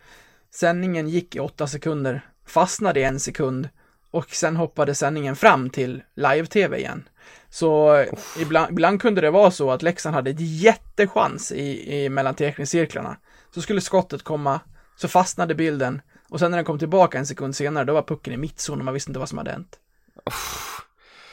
[0.54, 3.68] sändningen gick i åtta sekunder, fastnade i en sekund
[4.10, 7.08] och sen hoppade sändningen fram till live-tv igen.
[7.50, 8.04] Så
[8.38, 13.16] ibland, ibland kunde det vara så att Leksand hade ett jättechans i, i mellan teckningscirklarna.
[13.54, 14.60] Så skulle skottet komma,
[14.96, 18.32] så fastnade bilden och sen när den kom tillbaka en sekund senare, då var pucken
[18.32, 19.78] i mittzon och man visste inte vad som hade hänt.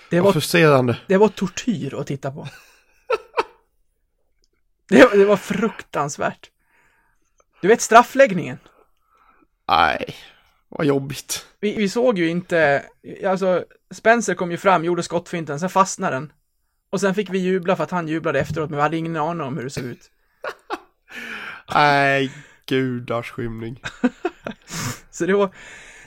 [0.09, 0.97] Det Vad var, frustrerande.
[1.07, 2.47] det var tortyr att titta på.
[4.89, 6.49] Det, det var fruktansvärt.
[7.61, 8.59] Du vet straffläggningen?
[9.67, 10.15] Nej,
[10.69, 11.45] vad jobbigt.
[11.59, 12.85] Vi, vi såg ju inte,
[13.25, 16.31] alltså Spencer kom ju fram, gjorde skottfinten, sen fastnade den.
[16.89, 19.47] Och sen fick vi jubla för att han jublade efteråt, men vi hade ingen aning
[19.47, 20.11] om hur det såg ut.
[21.73, 22.31] Nej,
[22.65, 23.81] gudars skymning.
[25.11, 25.49] Så det var,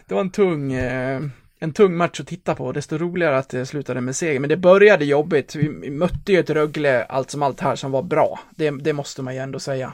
[0.07, 1.23] det var en tung, eh,
[1.59, 2.73] en tung match att titta på.
[2.73, 4.41] Desto roligare att det slutade med seger.
[4.41, 5.55] Men det började jobbigt.
[5.55, 8.41] Vi mötte ju ett Rögle allt som allt här som var bra.
[8.57, 9.93] Det, det måste man ju ändå säga.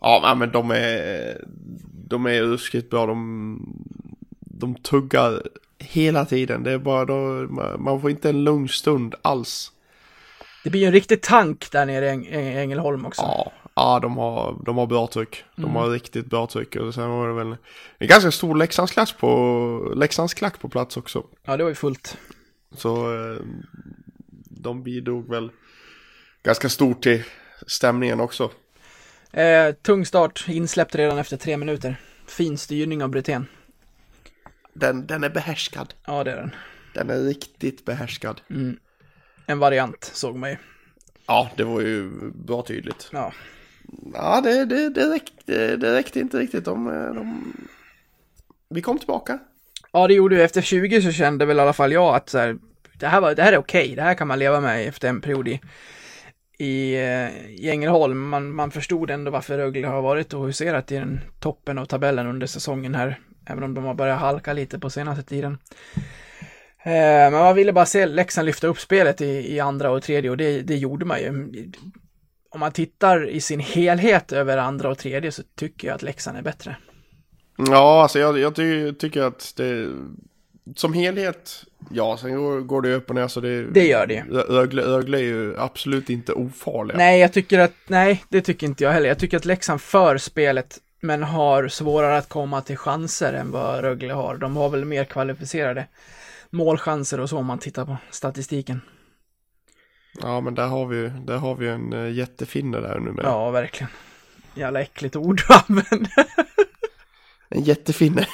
[0.00, 1.44] Ja, men de är,
[2.08, 3.06] de är ruskigt bra.
[3.06, 3.58] De,
[4.40, 5.42] de tuggar
[5.78, 6.62] hela tiden.
[6.62, 7.14] Det är bara då,
[7.78, 9.72] man får inte en lugn stund alls.
[10.64, 13.22] Det blir ju en riktig tank där nere i Äng- Äng- Ängelholm också.
[13.22, 15.44] Ja, ja de, har, de har bra tryck.
[15.56, 15.76] De Mm.
[15.76, 16.76] har riktigt bra tryck.
[16.76, 17.56] Och sen var det väl
[17.98, 21.24] en ganska stor Leksandsklack på, Leksandsklack på plats också.
[21.44, 22.16] Ja, det var ju fullt.
[22.76, 23.36] Så eh,
[24.50, 25.50] de bidrog väl
[26.42, 27.22] ganska stort till
[27.66, 28.50] stämningen också.
[29.32, 31.96] Eh, tung start, insläppt redan efter tre minuter.
[32.26, 33.46] Fin styrning av Brithén.
[34.72, 35.94] Den, den är behärskad.
[36.06, 36.54] Ja, det är den.
[36.94, 38.40] Den är riktigt behärskad.
[39.46, 40.56] En variant, såg man ju.
[41.26, 43.08] Ja, det var ju bra tydligt.
[43.12, 43.32] Ja.
[44.14, 46.64] Ja, det, det, det, räckte, det räckte inte riktigt.
[46.64, 47.52] De, de...
[48.68, 49.38] Vi kom tillbaka.
[49.92, 50.42] Ja, det gjorde vi.
[50.42, 52.58] Efter 20 så kände väl i alla fall jag att så här,
[52.94, 53.94] det, här var, det här är okej.
[53.96, 55.60] Det här kan man leva med efter en period i,
[56.60, 58.28] i, eh, i Ängelholm.
[58.28, 62.26] Man, man förstod ändå varför Rögle har varit och huserat i den toppen av tabellen
[62.26, 63.18] under säsongen här.
[63.46, 65.58] Även om de har börjat halka lite på senaste tiden.
[66.82, 66.92] Eh,
[67.30, 70.36] Men man ville bara se Leksand lyfta upp spelet i, i andra och tredje och
[70.36, 71.28] det, det gjorde man ju.
[72.50, 76.38] Om man tittar i sin helhet över andra och tredje så tycker jag att Leksand
[76.38, 76.76] är bättre.
[77.56, 79.88] Ja, alltså jag, jag ty, tycker att det...
[80.76, 83.62] Som helhet, ja, sen går, går det upp och ner så det...
[83.62, 84.24] Det gör det.
[84.30, 86.96] Rögle, Rögle är ju absolut inte ofarliga.
[86.96, 89.08] Nej, jag tycker att, nej, det tycker inte jag heller.
[89.08, 93.80] Jag tycker att Leksand för spelet, men har svårare att komma till chanser än vad
[93.80, 94.36] Rögle har.
[94.36, 95.86] De har väl mer kvalificerade
[96.50, 98.80] målchanser och så om man tittar på statistiken.
[100.20, 103.24] Ja, men där har vi, där har vi en uh, jättefinne där nu med.
[103.24, 103.90] Ja, verkligen.
[104.54, 106.12] Jävla äckligt ord du använder.
[107.52, 108.26] En jättefinne.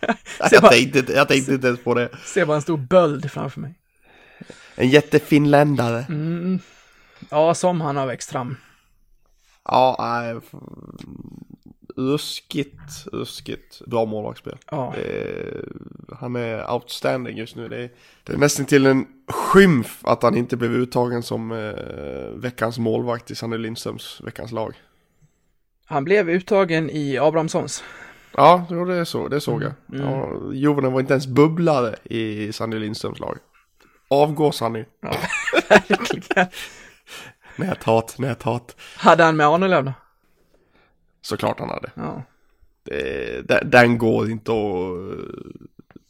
[0.50, 2.08] Jag, bara- tänkte, jag tänkte inte ens på det.
[2.24, 3.74] Ser bara en stor böld framför mig.
[4.74, 6.06] En jättefinländare.
[6.08, 6.58] Mm.
[7.30, 8.56] Ja, som han har växt fram.
[9.64, 10.36] Ja, nej.
[10.38, 10.60] f-
[11.96, 14.58] Ruskigt, ruskigt bra målvaktsspel.
[14.70, 14.94] Ja,
[16.20, 17.68] han är outstanding just nu.
[17.68, 17.90] Det är,
[18.24, 23.30] det är nästan till en skymf att han inte blev uttagen som eh, veckans målvakt
[23.30, 24.74] i Sanny Lindströms veckans lag.
[25.84, 27.84] han blev uttagen i Abrahamssons.
[28.36, 29.72] Ja, det, så, det såg jag.
[29.92, 30.06] Mm.
[30.06, 33.38] Ja, Jovonen var inte ens bubblare i Sanny Lindströms lag.
[34.08, 34.84] Avgå Sanny.
[35.68, 36.46] Verkligen.
[37.56, 38.76] Näthat, näthat.
[38.96, 39.92] Hade han med Arnelöv då?
[41.22, 41.90] Såklart han hade.
[41.94, 42.22] Ja.
[42.82, 45.26] Det, den, den går inte att...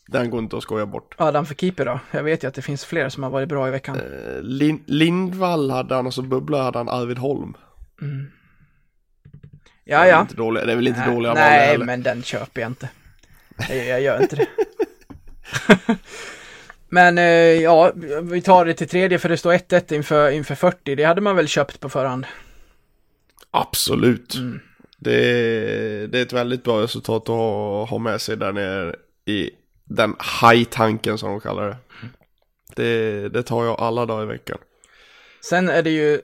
[0.09, 1.15] Den går inte att skoja bort.
[1.19, 2.01] Hade han för keeper då?
[2.11, 3.97] Jag vet ju att det finns fler som har varit bra i veckan.
[3.97, 7.57] Eh, Lin, Lindvall hade han och så bubblare hade han Arvid Holm.
[9.88, 10.20] Ja, ja.
[10.20, 11.85] inte dåliga, det är väl inte Nej, dåliga val Nej, heller.
[11.85, 12.88] men den köper jag inte.
[13.68, 14.46] Nej, jag gör inte det.
[16.88, 17.25] men eh,
[17.62, 20.94] ja, vi tar det till tredje för det står 1-1 inför, inför 40.
[20.94, 22.27] Det hade man väl köpt på förhand.
[23.51, 24.35] Absolut.
[24.35, 24.61] Mm.
[24.99, 28.94] Det, det är ett väldigt bra resultat att ha, ha med sig där nere
[29.25, 29.51] i
[29.85, 31.77] den high-tanken som de kallar det.
[32.77, 33.29] det.
[33.29, 34.59] Det tar jag alla dagar i veckan.
[35.49, 36.20] Sen är det ju,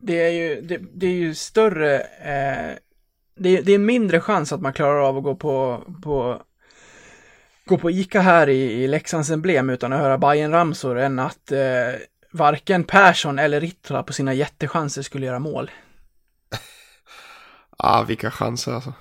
[0.00, 2.76] det är ju, det, det är ju större, eh,
[3.36, 6.42] det, det är mindre chans att man klarar av att gå på, på
[7.64, 11.52] gå på Ica här i, i Leksands emblem utan att höra bayern ramsor än att
[11.52, 11.60] eh,
[12.30, 15.70] varken Persson eller Rittola på sina jättechanser skulle göra mål.
[17.82, 18.92] Ah, vilka chanser alltså.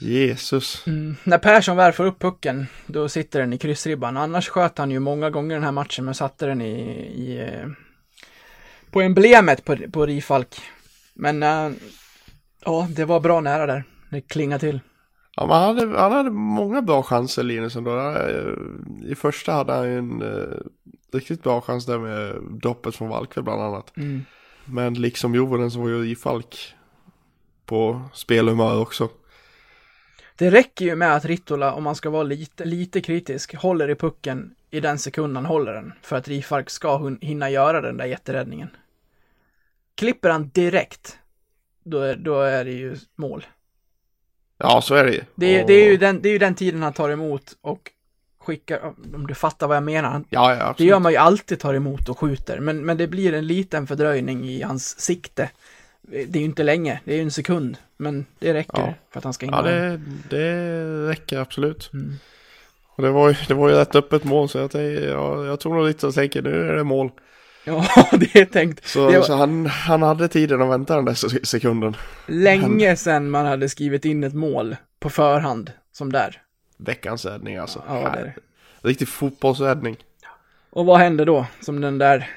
[0.00, 0.86] Jesus.
[0.86, 1.16] Mm.
[1.24, 4.16] När Persson väl får upp pucken, då sitter den i kryssribban.
[4.16, 6.80] Annars sköt han ju många gånger den här matchen, men satte den i,
[7.16, 7.68] i eh,
[8.96, 10.60] på emblemet på, på Rifalk.
[11.14, 11.70] Men eh,
[12.64, 13.84] ja, det var bra nära där.
[14.10, 14.80] Det klingade till.
[15.34, 17.98] Ja, men han, hade, han hade många bra chanser Linus ändå.
[17.98, 20.56] Eh, I första hade han ju en eh,
[21.12, 23.96] riktigt bra chans där med droppet från Valkve bland annat.
[23.96, 24.24] Mm.
[24.64, 26.74] Men liksom Jovonen så var ju Rifalk
[27.66, 29.08] på spelhumör också.
[30.36, 33.94] Det räcker ju med att Rittola, om man ska vara lite, lite kritisk, håller i
[33.94, 38.06] pucken i den sekund han håller den för att Rifalk ska hinna göra den där
[38.06, 38.68] jätteräddningen.
[39.96, 41.18] Klipper han direkt,
[41.84, 43.46] då är, då är det ju mål.
[44.58, 45.20] Ja, så är det ju.
[45.34, 47.56] Det är, Och- det, är ju den, det är ju den tiden han tar emot
[47.60, 47.90] och
[48.38, 50.24] skickar, om du fattar vad jag menar.
[50.30, 53.32] Ja, ja, det gör man ju alltid, tar emot och skjuter, men, men det blir
[53.34, 55.50] en liten fördröjning i hans sikte
[56.02, 57.76] Det är ju inte länge, det är ju en sekund.
[57.96, 58.94] Men det räcker Ja.
[59.10, 61.90] för att han ska in Ja, det, det räcker absolut.
[61.92, 62.12] Mm.
[62.86, 65.60] Och det var, ju, det var ju ett öppet mål så jag, tänkte, jag, jag
[65.60, 67.10] tog nog lite och tänkte nu är det mål.
[67.96, 68.86] Ja, det är tänkt.
[68.88, 71.96] Så, var- så han, han hade tiden att vänta den där se- sekunden.
[72.26, 76.42] Länge sedan man hade skrivit in ett mål på förhand, som där.
[76.78, 77.82] Veckans räddning alltså.
[77.88, 78.34] Ja, det är det.
[78.88, 79.96] Riktig fotbollsräddning.
[80.70, 82.30] Och vad hände då, som den där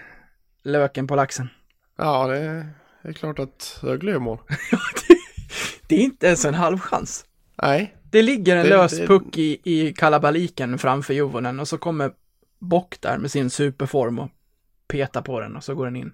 [0.64, 1.50] löken på laxen?
[1.98, 2.68] Ja, det är,
[3.04, 4.38] det är klart att Rögle gör mål.
[5.88, 7.26] Det är inte ens en halvchans.
[7.62, 11.78] Nej, Det ligger en Det- lös det- puck i, i kalabaliken framför Juvonen och så
[11.78, 12.12] kommer
[12.60, 14.30] Bock där med sin superform och
[14.90, 16.14] petar på den och så går den in.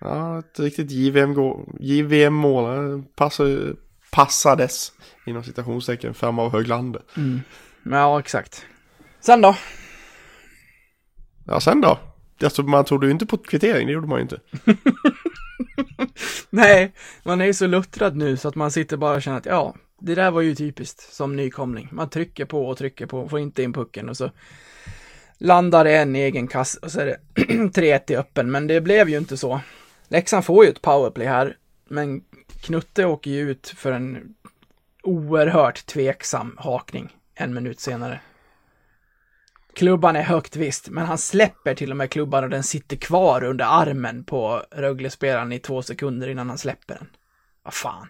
[0.00, 1.66] ja, ett riktigt JVM-mål.
[1.80, 3.76] JVM Passar,
[4.10, 4.92] passades
[5.26, 7.02] inom citationstecken fram av Höglander.
[7.82, 8.66] Men Ja, exakt.
[9.20, 9.56] Sen då?
[11.44, 11.98] Ja, sen då?
[12.42, 14.40] Alltså, man trodde ju inte på kvittering, det gjorde man ju inte.
[16.50, 16.92] Nej,
[17.24, 19.74] man är ju så luttrad nu så att man sitter bara och känner att ja,
[20.00, 21.88] det där var ju typiskt som nykomling.
[21.92, 24.30] Man trycker på och trycker på, får inte in pucken och så
[25.38, 29.08] landar en i egen kass och så är det 3-1 i öppen, men det blev
[29.08, 29.60] ju inte så.
[30.08, 31.56] Leksand får ju ett powerplay här,
[31.88, 32.22] men
[32.60, 34.34] Knutte åker ju ut för en
[35.02, 38.20] oerhört tveksam hakning en minut senare.
[39.74, 43.44] Klubban är högt visst, men han släpper till och med klubban och den sitter kvar
[43.44, 47.06] under armen på Rögle-spelaren i två sekunder innan han släpper den.
[47.62, 48.08] Vad fan.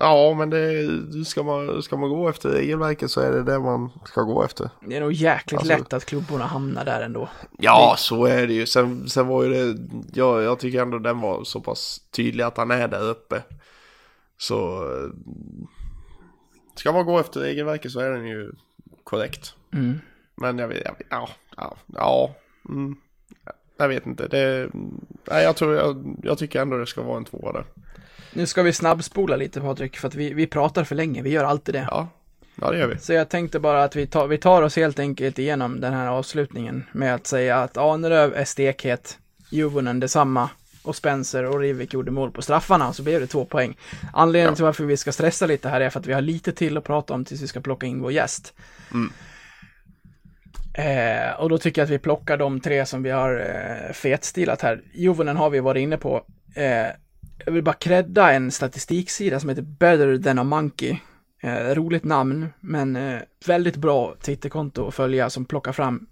[0.00, 3.90] Ja, men det, ska, man, ska man gå efter regelverket så är det det man
[4.04, 4.70] ska gå efter.
[4.86, 7.28] Det är nog jäkligt Alltså- lätt att klubborna hamnar där ändå.
[7.58, 8.66] Ja, så är det ju.
[8.66, 9.80] Sen, sen var ju det,
[10.14, 13.42] ja, jag tycker ändå den var så pass tydlig att han är där uppe.
[14.38, 15.10] Så eh,
[16.74, 18.52] ska man gå efter regelverket så är den ju
[19.04, 19.54] korrekt.
[19.72, 20.00] Mm.
[20.34, 22.34] Men jag vet, jag vet ja, ja, ja,
[22.68, 22.96] mm,
[23.76, 24.28] jag vet inte.
[24.28, 24.70] Det,
[25.30, 27.64] nej, jag tror, jag, jag tycker ändå det ska vara en tvåa där.
[28.36, 31.44] Nu ska vi snabbspola lite Patrik, för att vi, vi pratar för länge, vi gör
[31.44, 31.88] alltid det.
[31.90, 32.08] Ja,
[32.54, 32.98] ja det gör vi.
[32.98, 36.08] Så jag tänkte bara att vi tar, vi tar oss helt enkelt igenom den här
[36.08, 39.18] avslutningen med att säga att Aneröv är stekhet,
[39.50, 40.50] Juvonen detsamma
[40.82, 43.76] och Spencer och Rivik gjorde mål på straffarna och så blev det två poäng.
[44.12, 46.76] Anledningen till varför vi ska stressa lite här är för att vi har lite till
[46.76, 48.54] att prata om tills vi ska plocka in vår gäst.
[50.74, 54.62] Eh, och då tycker jag att vi plockar de tre som vi har eh, fetstilat
[54.62, 54.82] här.
[54.92, 56.26] Juvonen har vi varit inne på.
[56.54, 56.86] Eh,
[57.44, 60.96] jag vill bara credda en statistiksida som heter Better than a Monkey.
[61.42, 66.06] Eh, roligt namn, men eh, väldigt bra Twitterkonto att följa som plockar fram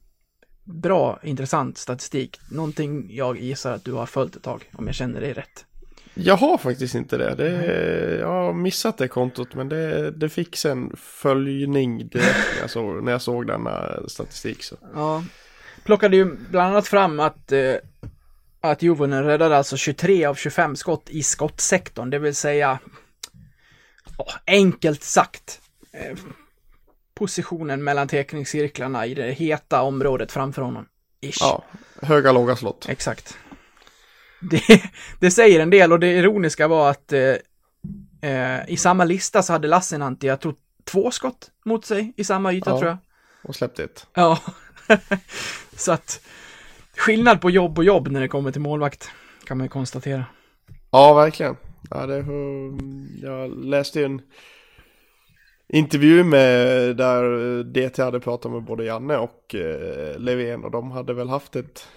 [0.65, 2.41] bra, intressant statistik.
[2.51, 5.67] Någonting jag gissar att du har följt ett tag, om jag känner dig rätt.
[6.15, 7.35] Jag har faktiskt inte det.
[7.35, 12.71] det jag har missat det kontot men det, det fick sen följning direkt när jag
[12.71, 14.63] såg, när jag såg denna statistik.
[14.63, 14.77] Så.
[14.95, 15.25] Ja.
[15.85, 17.75] Plockade ju bland annat fram att, eh,
[18.63, 22.79] att Juvonen räddade alltså 23 av 25 skott i skottsektorn, det vill säga
[24.19, 25.61] ja, enkelt sagt
[25.93, 26.19] eh,
[27.15, 30.87] positionen mellan teckningscirklarna i det heta området framför honom.
[31.21, 31.37] Ish.
[31.41, 31.65] Ja,
[32.03, 32.87] höga låga slott.
[32.89, 33.39] Exakt.
[34.41, 34.83] Det,
[35.21, 37.35] det säger en del och det ironiska var att eh,
[38.31, 42.53] eh, i samma lista så hade Lassinantti, jag tror, två skott mot sig i samma
[42.53, 42.79] yta Ja.
[42.79, 42.99] tror jag.
[43.43, 44.07] Och släppte ett.
[44.15, 44.39] Ja,
[45.77, 46.21] så att
[47.03, 49.11] skillnad på jobb och jobb när det kommer till målvakt
[49.45, 50.25] kan man ju konstatera.
[50.91, 51.57] Ja, verkligen.
[51.91, 52.25] Ja, det,
[53.23, 54.23] jag läste en
[55.69, 56.49] intervju med
[56.97, 61.57] där DT hade pratat med både Janne och eh, Levén och de hade väl haft
[61.57, 61.89] ett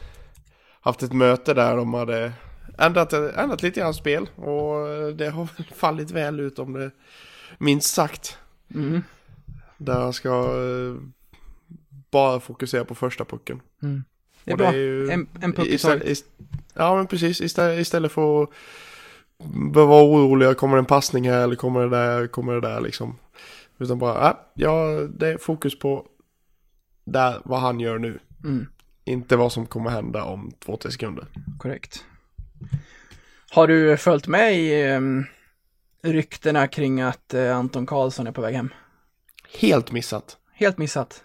[0.81, 2.31] haft ett möte där de hade
[2.77, 6.91] ändrat, ändrat lite grann spel och det har fallit väl ut om det
[7.57, 8.37] minst sagt.
[8.75, 9.03] Mm.
[9.77, 10.95] Där han ska eh,
[12.11, 13.61] bara fokusera på första pucken.
[14.45, 14.75] Det är bra.
[14.75, 16.11] ju- En, en puck i istället, taget.
[16.17, 16.25] ist,
[16.73, 18.49] Ja men precis, istället, istället för att
[19.73, 22.81] behöva vara oroliga, kommer det en passning här eller kommer det där, kommer det där
[22.81, 23.17] liksom.
[23.77, 24.85] Utan bara, äh, ja
[25.19, 26.05] det är fokus på
[27.05, 28.19] där, vad han gör nu.
[28.43, 28.67] Mm.
[29.05, 31.25] Inte vad som kommer hända om två, tre sekunder.
[31.59, 32.03] Korrekt.
[33.51, 35.25] Har du följt med i um,
[36.03, 38.69] ryktena kring att eh, Anton Karlsson är på väg hem?
[39.59, 40.37] Helt missat.
[40.53, 41.23] Helt missat.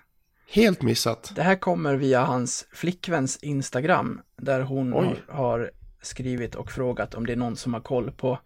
[0.53, 1.32] Helt missat.
[1.34, 5.22] Det här kommer via hans flickväns Instagram, där hon Oj.
[5.28, 5.70] har,
[6.03, 8.38] skrivit och frågat om det är någon som har koll på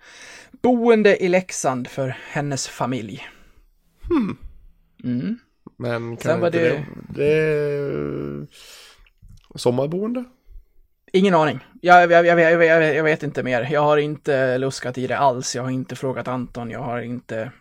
[0.62, 3.28] boende i Leksand för hennes familj.
[5.04, 5.38] Mm.
[5.76, 8.40] Men kan Sen inte det- det...
[8.40, 8.46] det...
[9.54, 10.24] sommarboende?
[11.12, 11.60] Ingen aning.
[11.82, 12.64] Jag, jag, jag,
[12.96, 13.68] jag vet inte mer.
[13.72, 15.56] Jag har inte luskat i det alls.
[15.56, 16.70] Jag har inte frågat Anton.
[16.70, 17.52] Jag har inte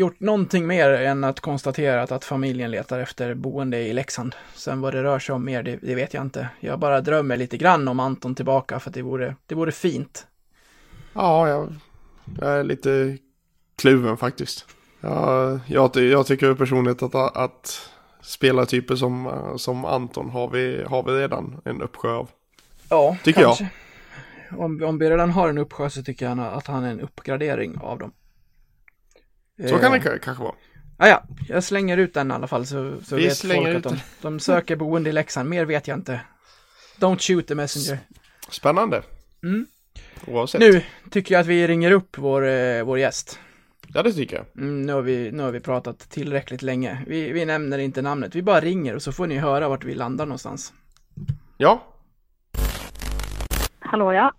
[0.00, 4.34] gjort någonting mer än att konstatera att, familjen letar efter boende i Leksand.
[4.54, 6.48] Sen vad det rör sig om mer, det, det vet jag inte.
[6.60, 10.26] Jag bara drömmer lite grann om Anton tillbaka för att det vore, det vore fint.
[11.12, 11.74] Ja, jag,
[12.40, 13.18] jag är lite
[13.76, 14.66] kluven faktiskt.
[15.00, 17.90] Ja, jag, jag tycker personligt att, att
[18.22, 22.28] spelartyper som, som Anton har vi, har vi redan en uppsjö av.
[22.88, 23.64] Ja, Tycker kanske.
[24.50, 24.60] jag.
[24.60, 27.78] Om, om vi redan har en uppsjö så tycker jag att han är en uppgradering
[27.82, 28.12] av dem.
[29.68, 30.54] Så kan det Eh, kanske vara.
[30.96, 33.86] Ah, ja, jag slänger ut den i alla fall så, så Vi vet slänger folk
[33.86, 35.48] att ut de, de söker boende i Leksand.
[35.48, 36.20] Mer vet jag inte.
[36.98, 37.98] Don't shoot the messenger.
[38.50, 39.02] Spännande.
[39.42, 39.66] Mm.
[40.26, 40.60] Oavsett.
[40.60, 43.38] Nu tycker jag att vi ringer upp vår, eh, vår gäst.
[43.94, 44.46] Ja, det tycker jag.
[44.56, 47.04] Mm, nu, har vi, nu har vi pratat tillräckligt länge.
[47.06, 49.94] Vi, vi nämner inte namnet, vi bara ringer och så får ni höra vart vi
[49.94, 50.72] landar någonstans.
[51.56, 51.86] Ja,
[53.90, 54.32] Hallå ja.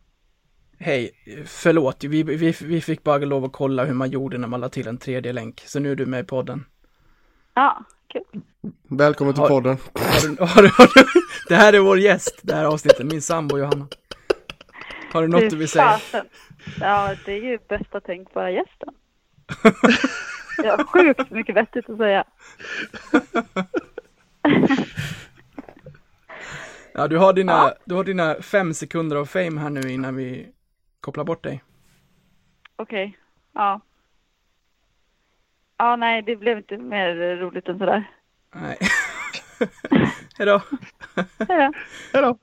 [0.84, 1.12] Hej,
[1.46, 4.70] förlåt, vi, vi, vi fick bara lov att kolla hur man gjorde när man la
[4.70, 5.62] till en tredje länk.
[5.66, 6.66] Så nu är du med i podden.
[7.54, 8.42] Ja, kul.
[8.90, 9.78] välkommen till Har- podden.
[9.94, 11.04] Har du, har du, har du,
[11.50, 13.88] det här är vår gäst, det här avsnittet, min sambo Johanna.
[15.14, 16.00] Har du något du vill säga?
[16.80, 18.90] Ja, det är ju bästa tänkbara gästen.
[20.64, 22.24] Jag har sjukt mycket vettigt att säga.
[26.94, 27.76] Ja, du har dina, Ja.
[27.86, 30.48] du har dina fem sekunder av fame här nu innan vi
[31.02, 31.64] kopplar bort dig.
[32.76, 33.18] Okej,
[33.54, 33.82] ja.
[35.78, 38.12] Ja, nej, det blev inte mer roligt än sådär.
[38.56, 38.78] Nej.
[40.38, 40.62] Hejdå.
[42.14, 42.38] Hej då.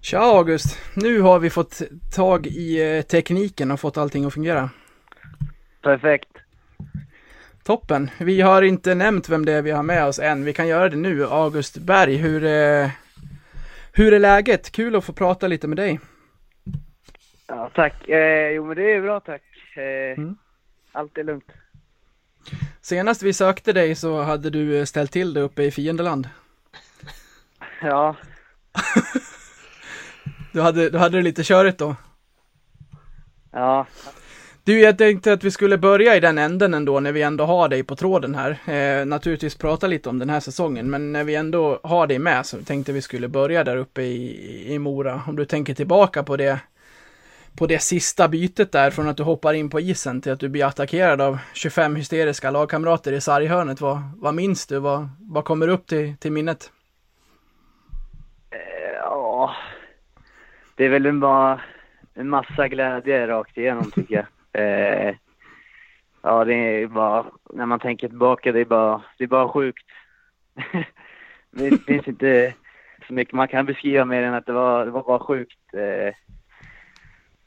[0.00, 1.82] Tja August, nu har vi fått
[2.14, 4.70] tag i eh, tekniken och fått allting att fungera.
[5.82, 6.28] Perfekt.
[7.64, 8.10] Toppen.
[8.18, 10.44] Vi har inte nämnt vem det är vi har med oss än.
[10.44, 11.24] Vi kan göra det nu.
[11.26, 12.90] August Berg, hur, eh,
[13.92, 14.70] hur är läget?
[14.72, 16.00] Kul att få prata lite med dig.
[17.46, 18.08] Ja, tack.
[18.08, 19.42] Eh, jo, men det är bra, tack.
[19.76, 20.36] Eh, Mm.
[20.92, 21.52] Allt är lugnt.
[22.80, 26.28] Senast vi sökte dig så hade du eh, ställt till det uppe i fiendeland.
[27.82, 28.16] Ja,
[30.52, 31.96] Du hade, du hade det lite körigt då.
[33.52, 33.86] ja,
[34.66, 37.68] du, jag tänkte att vi skulle börja i den änden ändå när vi ändå har
[37.68, 38.50] dig på tråden här.
[38.50, 42.46] Eh, naturligtvis prata lite om den här säsongen, men när vi ändå har dig med
[42.46, 45.22] så tänkte vi skulle börja där uppe i, i Mora.
[45.26, 46.60] Om du tänker tillbaka på det,
[47.58, 50.48] på det sista bytet där, från att du hoppar in på isen till att du
[50.48, 53.80] blir attackerad av 25 hysteriska lagkamrater i sarghörnet.
[53.80, 54.78] Vad, vad minns du?
[54.78, 56.70] Vad, vad kommer upp till, till minnet?
[58.50, 59.54] Eh, ja.
[60.74, 61.60] Det är väl en bara
[62.14, 64.26] en massa glädje rakt igenom tycker jag.
[64.54, 65.14] Eh,
[66.22, 69.86] ja, det är bara, när man tänker tillbaka, det är bara, det är bara sjukt.
[71.50, 72.54] det finns inte
[73.06, 75.74] så mycket man kan beskriva mer än att det var, det var bara sjukt.
[75.74, 76.14] Eh,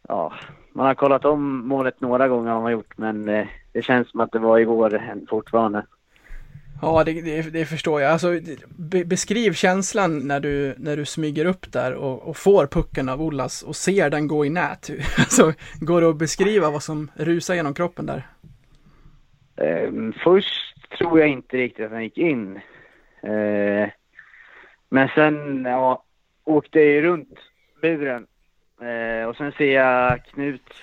[0.08, 0.34] ja,
[0.74, 4.20] man har kollat om målet några gånger har man gjort, men eh, det känns som
[4.20, 5.86] att det var igår fortfarande.
[6.82, 8.12] Ja, det, det, det förstår jag.
[8.12, 8.40] Alltså,
[8.78, 13.22] be, beskriv känslan när du, när du smyger upp där och, och får pucken av
[13.22, 14.90] Ollas och ser den gå i nät.
[15.18, 18.28] Alltså, går det att beskriva vad som rusar genom kroppen där?
[19.56, 19.92] Eh,
[20.24, 22.56] först tror jag inte riktigt att den gick in.
[23.22, 23.90] Eh,
[24.90, 26.04] men sen ja,
[26.44, 27.40] åkte jag runt
[27.82, 28.28] buren.
[28.82, 30.74] Eh, och sen ser jag Knut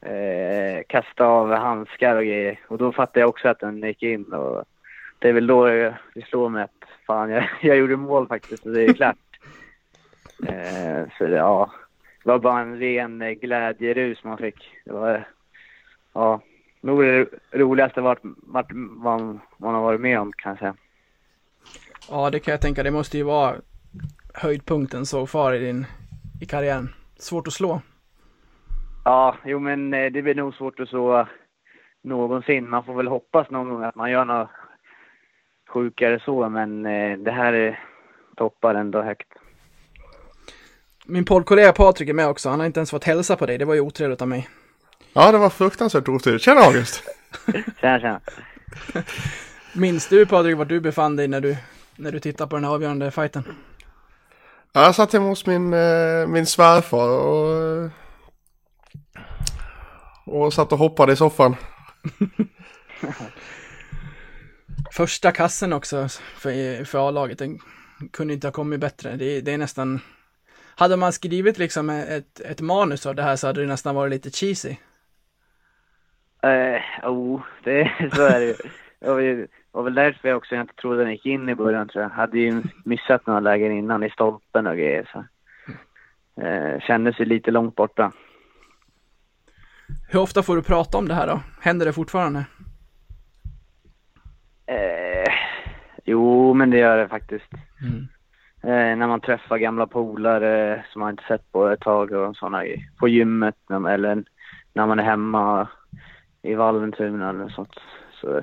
[0.00, 2.60] eh, kasta av handskar och grejer.
[2.68, 4.24] Och då fattar jag också att den gick in.
[4.24, 4.64] Och
[5.18, 8.72] det är väl då det slår mig att fan, jag, jag gjorde mål faktiskt och
[8.72, 9.16] det är klart.
[10.46, 11.72] Eh, så det, ja,
[12.24, 14.70] det var bara en ren glädjerus man fick.
[14.84, 15.28] Det var,
[16.12, 16.40] ja,
[16.80, 20.74] nog det roligaste vart, vart man, man har varit med om kan jag säga.
[22.10, 22.82] Ja, det kan jag tänka.
[22.82, 23.56] Det måste ju vara
[24.34, 25.86] höjdpunkten så far i din
[26.40, 26.88] i karriären.
[27.16, 27.80] Svårt att slå.
[29.04, 31.26] Ja, jo men eh, det blir nog svårt att så
[32.02, 32.70] någonsin.
[32.70, 34.50] Man får väl hoppas någon gång att man gör något
[35.68, 37.80] sjukare så, men eh, det här är
[38.36, 39.28] toppar ändå högt.
[41.06, 42.48] Min poddkollega Patrik är med också.
[42.48, 43.58] Han har inte ens fått hälsa på dig.
[43.58, 44.48] Det var ju otrevligt av mig.
[45.12, 46.42] Ja, det var fruktansvärt otrevligt.
[46.42, 47.02] Tjena August!
[47.80, 48.20] Tjena, tjena.
[49.72, 51.56] Minns du Patrik vart du befann dig när du,
[51.96, 53.44] när du tittade på den här avgörande fighten?
[54.72, 57.90] Ja, jag satt hemma hos min, eh, min svärfar och,
[60.24, 61.56] och satt och hoppade i soffan.
[64.92, 67.58] Första kassen också för, för A-laget, den
[68.12, 69.16] kunde inte ha kommit bättre.
[69.16, 70.00] Det, det är nästan...
[70.76, 74.10] Hade man skrivit liksom ett, ett manus av det här så hade det nästan varit
[74.10, 74.76] lite cheesy.
[76.42, 78.54] Eh, oh, det, så är det ju.
[79.00, 82.10] Det var, väl därför jag också inte trodde den gick in i början tror jag.
[82.10, 85.24] Hade ju missat några lägen innan i stolpen och grejer så.
[86.42, 88.12] Eh, kändes ju lite långt borta.
[90.08, 91.40] Hur ofta får du prata om det här då?
[91.60, 92.44] Händer det fortfarande?
[94.68, 95.32] Eh,
[96.10, 97.52] Jo, men det gör det faktiskt.
[97.82, 98.08] Mm.
[98.62, 102.64] Eh, när man träffar gamla polare som man inte sett på ett tag och sådana.
[102.98, 104.24] På gymmet när, eller
[104.72, 105.68] när man är hemma
[106.42, 107.74] i Vallentuna eller sånt.
[108.20, 108.40] Så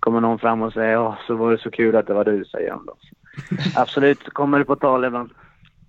[0.00, 2.44] kommer någon fram och säger ja, så var det så kul att det var du,
[2.44, 2.96] säger han då.
[3.76, 5.30] Absolut, kommer det på tal ibland.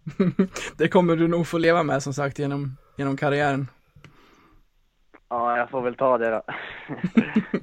[0.78, 3.68] det kommer du nog få leva med som sagt genom, genom karriären.
[5.30, 6.41] Ja, jag får väl ta det då.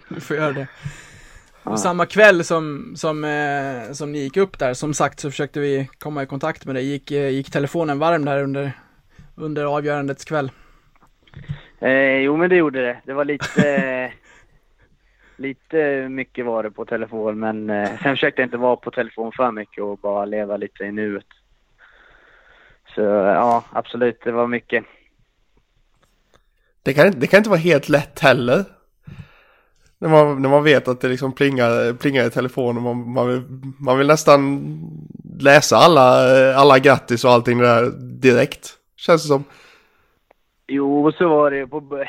[0.14, 0.68] du får göra det.
[1.62, 5.60] Och samma kväll som, som, eh, som ni gick upp där, som sagt så försökte
[5.60, 6.84] vi komma i kontakt med dig.
[6.84, 8.72] Gick, eh, gick telefonen varm där under,
[9.36, 10.50] under avgörandets kväll?
[11.80, 13.00] Eh, jo, men det gjorde det.
[13.04, 14.12] Det var lite,
[15.36, 19.32] lite mycket var det på telefon, men eh, sen försökte jag inte vara på telefon
[19.32, 21.26] för mycket och bara leva lite i nuet.
[22.94, 24.84] Så ja, absolut, det var mycket.
[26.82, 28.64] Det kan, det kan inte vara helt lätt heller.
[30.00, 32.82] När man, när man vet att det liksom plingar, plingar i telefonen.
[32.82, 33.42] Man, man, vill,
[33.78, 34.60] man vill nästan
[35.40, 36.00] läsa alla,
[36.54, 37.90] alla grattis och allting där
[38.20, 38.68] direkt.
[38.96, 39.44] Känns det som.
[40.66, 41.66] Jo, så var det.
[41.66, 42.04] På,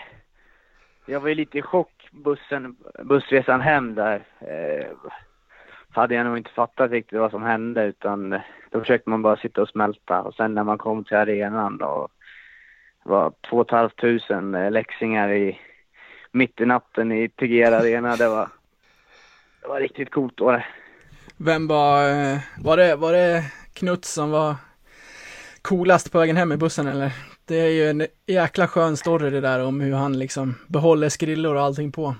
[1.05, 4.23] jag var ju lite i chock bussen, bussresan hem där.
[4.39, 4.87] Eh,
[5.89, 8.39] hade jag nog inte fattat riktigt vad som hände utan
[8.69, 10.21] då försökte man bara sitta och smälta.
[10.21, 12.07] Och sen när man kom till arenan då
[13.03, 15.59] var två och ett halvt tusen eh, läxingar i
[16.31, 18.15] mitt i natten i Tegera Arena.
[18.15, 18.49] Det var,
[19.61, 20.65] det var riktigt coolt då det.
[21.37, 24.55] Vem var, eh, var det, var det Knuts som var
[25.61, 27.11] coolast på vägen hem i bussen eller?
[27.47, 31.55] Det är ju en jäkla skön story det där om hur han liksom behåller skrillor
[31.55, 32.15] och allting på.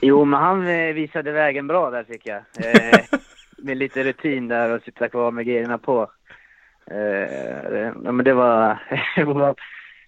[0.00, 2.66] Jo, men han eh, visade vägen bra där tycker jag.
[2.66, 3.00] Eh,
[3.58, 6.10] med lite rutin där och sitta kvar med grejerna på.
[6.90, 8.78] Eh, men det var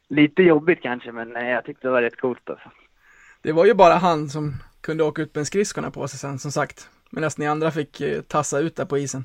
[0.08, 2.70] lite jobbigt kanske, men jag tyckte det var rätt coolt alltså.
[3.42, 6.52] Det var ju bara han som kunde åka ut med skridskorna på sig sen, som
[6.52, 6.90] sagt.
[7.10, 9.24] Medan ni andra fick eh, tassa ut där på isen.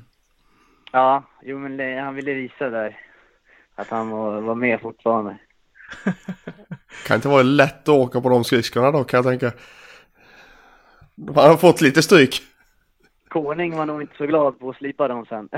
[0.92, 2.98] Ja, jo men han ville visa där
[3.74, 5.38] att han var, var med fortfarande.
[7.06, 9.58] kan inte vara lätt att åka på de skridskorna då kan jag tänka.
[11.26, 12.42] Han har fått lite stryk.
[13.28, 15.48] Konung var nog inte så glad på att slipa dem sen.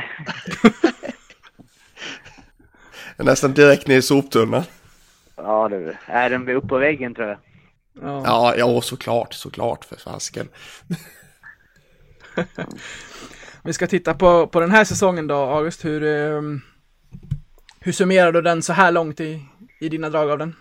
[3.27, 4.63] Nästan direkt ner i soptunnan.
[5.37, 7.39] Ja du, är den upp på väggen tror jag.
[8.03, 10.49] Ja, ja, ja såklart, såklart för fasken.
[13.65, 15.85] Vi ska titta på, på den här säsongen då, August.
[15.85, 16.61] Hur, um,
[17.81, 19.41] hur summerar du den så här långt i,
[19.81, 20.55] i dina drag av den?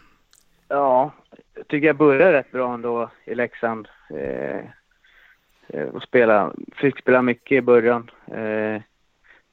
[0.67, 1.11] Ja,
[1.55, 3.87] jag tycker jag började rätt bra ändå i Leksand.
[4.09, 4.65] Eh,
[5.67, 8.11] eh och spela, fick spela mycket i början.
[8.27, 8.81] Eh,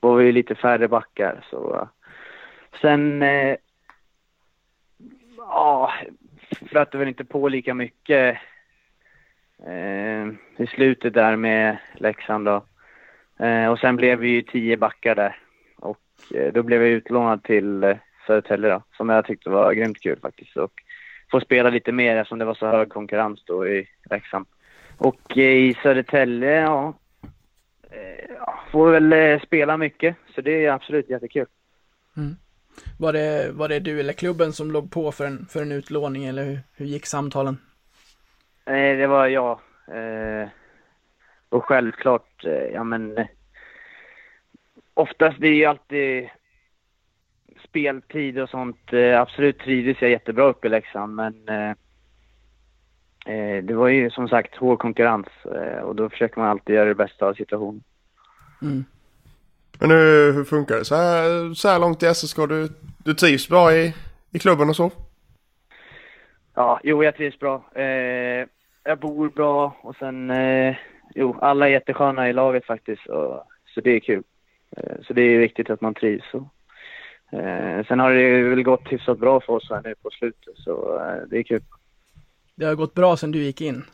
[0.00, 1.88] var vi lite färre backar så.
[2.80, 3.56] Sen eh,
[5.50, 5.92] ja,
[6.68, 8.38] flöt väl inte på lika mycket
[9.66, 10.26] eh,
[10.56, 12.64] i slutet där med Leksand då.
[13.44, 15.36] Eh, och sen blev vi ju tio backar där.
[15.76, 16.00] Och
[16.34, 17.96] eh, då blev jag utlånad till eh,
[18.26, 20.56] Södertälje då, som jag tyckte var grymt kul faktiskt.
[20.56, 20.72] Och
[21.30, 24.46] få spela lite mer eftersom det var så hög konkurrens då i Leksand.
[24.96, 26.94] Och eh, i Södertälje, ja,
[27.90, 28.36] eh,
[28.70, 30.16] får väl eh, spela mycket.
[30.34, 31.46] Så det är absolut jättekul.
[32.16, 32.36] Mm.
[32.98, 36.24] Var det, var det du eller klubben som låg på för en, för en utlåning
[36.24, 37.58] eller hur, hur gick samtalen?
[38.66, 39.60] Nej, det var jag.
[39.88, 40.48] Eh,
[41.48, 43.26] och självklart, eh, ja men eh,
[44.94, 46.28] oftast det är ju alltid
[47.68, 48.92] speltid och sånt.
[48.92, 51.70] Eh, absolut trivdes jag jättebra uppe i Leksand men eh,
[53.34, 55.26] eh, det var ju som sagt hård konkurrens
[55.82, 57.82] och då försöker man alltid göra det bästa av situationen.
[58.62, 58.84] Mm.
[59.80, 60.84] Men hur, hur funkar det?
[60.84, 62.68] Så här, så här långt i SSK, du,
[63.04, 63.94] du trivs bra i,
[64.30, 64.90] i klubben och så?
[66.54, 67.64] Ja, jo jag trivs bra.
[67.74, 68.46] Eh,
[68.84, 70.76] jag bor bra och sen, eh,
[71.14, 73.06] jo alla är jättesköna i laget faktiskt.
[73.06, 74.22] Och, så det är kul.
[74.76, 76.34] Eh, så det är viktigt att man trivs.
[76.34, 80.56] Och, eh, sen har det väl gått hyfsat bra för oss här nu på slutet
[80.56, 81.62] så eh, det är kul.
[82.54, 83.84] Det har gått bra sen du gick in?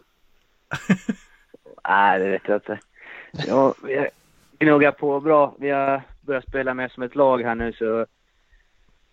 [1.88, 2.78] Nej, det vet jag inte.
[3.46, 4.08] Ja, jag,
[4.58, 5.54] gnuggar på bra.
[5.58, 8.06] Vi har börjat spela mer som ett lag här nu så...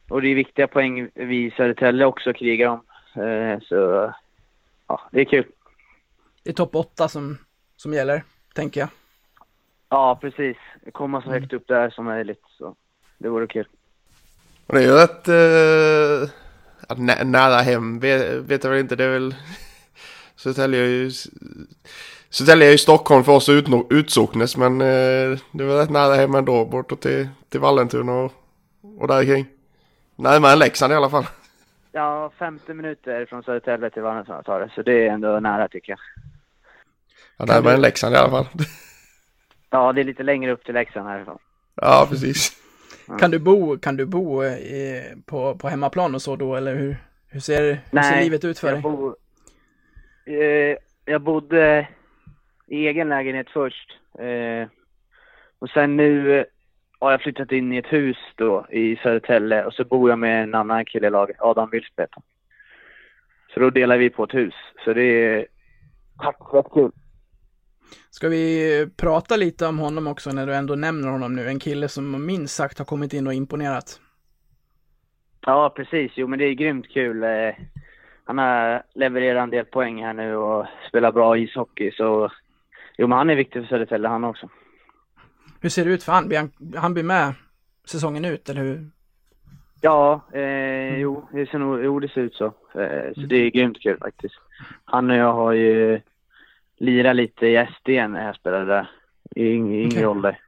[0.09, 2.81] Och det är viktiga poäng vi i Södertälje också krigar om.
[3.23, 4.13] Eh, så
[4.87, 5.45] ja, det är kul.
[6.43, 7.37] Det är topp 8 som,
[7.75, 8.23] som gäller,
[8.53, 8.89] tänker jag.
[9.89, 10.57] Ja, precis.
[10.91, 12.43] Komma så högt upp där som möjligt.
[12.57, 12.75] Så
[13.17, 13.67] det vore kul.
[14.67, 15.27] Och det är ju rätt
[16.89, 17.99] äh, nära hem.
[17.99, 18.95] Vet, vet jag väl inte.
[18.95, 19.35] Det är väl...
[20.35, 21.11] Södertälje är ju
[22.33, 26.35] Södertälje är ju Stockholm för oss ut, utsocknes men eh, det var rätt nära hem
[26.35, 28.31] ändå bortåt till, till Vallentuna och,
[28.97, 29.45] och där kring.
[30.15, 31.25] Närmare än Leksand i alla fall.
[31.91, 35.91] Ja, 50 minuter från Södertälje till Vallentuna tar det, så det är ändå nära tycker
[35.91, 35.99] jag.
[37.37, 38.47] Ja, närmare än Leksand i alla fall.
[39.69, 41.37] Ja, det är lite längre upp till Leksand härifrån.
[41.75, 42.51] Ja, precis.
[43.19, 46.97] Kan du bo, kan du bo i, på, på hemmaplan och så då, eller hur,
[47.27, 48.81] hur, ser, hur ser livet ut för jag dig?
[48.81, 49.15] Bor,
[50.25, 51.87] eh, jag bodde
[52.67, 53.97] i egen lägenhet först.
[54.19, 54.67] Eh,
[55.59, 56.45] och sen nu eh,
[56.99, 60.43] har jag flyttat in i ett hus då i Södertälje och så bor jag med
[60.43, 62.17] en annan kille i laget, Adam Wilsbeth.
[63.53, 64.53] Så då delar vi på ett hus.
[64.85, 65.47] Så det är
[66.53, 66.91] rätt kul.
[68.09, 71.47] Ska vi prata lite om honom också när du ändå nämner honom nu?
[71.47, 73.99] En kille som minst sagt har kommit in och imponerat.
[75.45, 76.11] Ja, precis.
[76.15, 77.23] Jo, men det är grymt kul.
[77.23, 77.55] Eh,
[78.23, 81.91] Han har levererat en del poäng här nu och spelar bra ishockey.
[81.91, 82.31] Så
[82.97, 84.49] jo, men han är viktig för Södertälje han också.
[85.61, 86.27] Hur ser det ut för han?
[86.27, 87.33] Blir han, han blir med
[87.85, 88.85] säsongen ut, eller hur?
[89.81, 92.45] Ja, eh, jo, det ser nog, jo, det ser ut så.
[92.45, 94.35] Eh, så det är grymt kul faktiskt.
[94.85, 96.01] Han och jag har ju
[96.77, 98.89] lirat lite i SD när jag spelade där.
[99.35, 100.07] I yng- yngre Okej.
[100.07, 100.39] ålder.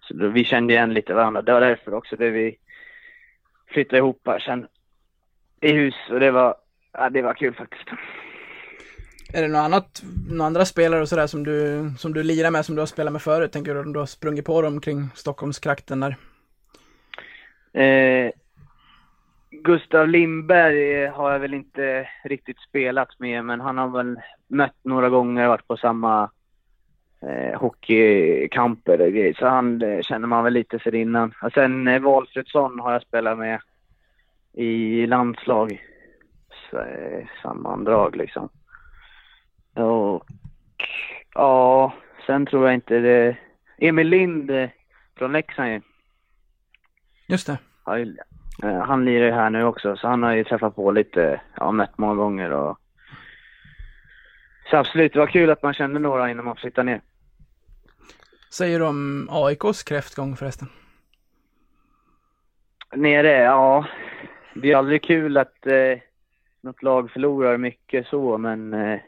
[0.00, 1.42] Så då, vi kände igen lite varandra.
[1.42, 2.56] Det var därför också det vi
[3.66, 4.66] flyttade ihop här sen
[5.60, 5.94] i hus.
[6.10, 6.54] Och det var,
[6.92, 7.88] ja, det var kul faktiskt.
[9.36, 12.64] Är det något annat, några andra spelare och sådär som du, som du lirar med,
[12.64, 13.52] som du har spelat med förut?
[13.52, 16.16] Tänker du om du har sprungit på dem kring Stockholmskrakten där?
[17.82, 18.30] Eh,
[19.50, 24.78] Gustav Lindberg eh, har jag väl inte riktigt spelat med, men han har väl mött
[24.82, 26.30] några gånger, varit på samma
[27.22, 29.34] eh, hockeykamper och grejer.
[29.34, 31.34] Så han eh, känner man väl lite för innan.
[31.42, 33.60] Och sen eh, Valfridsson har jag spelat med
[34.52, 35.82] i landslag.
[36.70, 38.48] Så, eh, sammandrag liksom.
[39.74, 40.26] Och
[41.34, 41.92] ja,
[42.26, 43.36] sen tror jag inte det...
[43.78, 44.70] Emil Lind eh,
[45.18, 45.80] från Leksand ju.
[47.26, 47.58] Just det.
[48.62, 51.72] eh, han lirar ju här nu också, så han har ju träffat på lite, ja,
[51.72, 52.78] mött många gånger och...
[54.70, 57.00] Så absolut, det var kul att man kände några innan man flyttade ner.
[58.52, 60.68] Säger du om AIKs kräftgång förresten?
[62.94, 63.86] Nere, ja.
[64.54, 65.98] Det är aldrig kul att eh,
[66.60, 68.74] något lag förlorar mycket så, men...
[68.74, 69.00] Eh,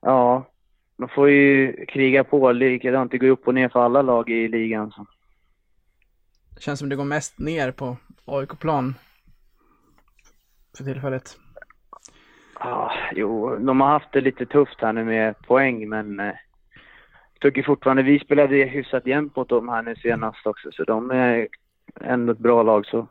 [0.00, 0.50] ja,
[0.96, 2.52] man får ju kriga på.
[2.52, 4.90] Likadant, det går upp och ner för alla lag i ligan.
[4.90, 5.06] Så.
[6.54, 8.94] Det känns som det går mest ner på AIK-plan
[10.76, 11.36] för tillfället.
[12.58, 17.40] Ja, jo, de har haft det lite tufft här nu med poäng, men eh, jag
[17.40, 21.48] tycker fortfarande vi spelade hyfsat jämnt mot dem här nu senast också, så de är
[22.00, 23.08] ändå ett bra lag så.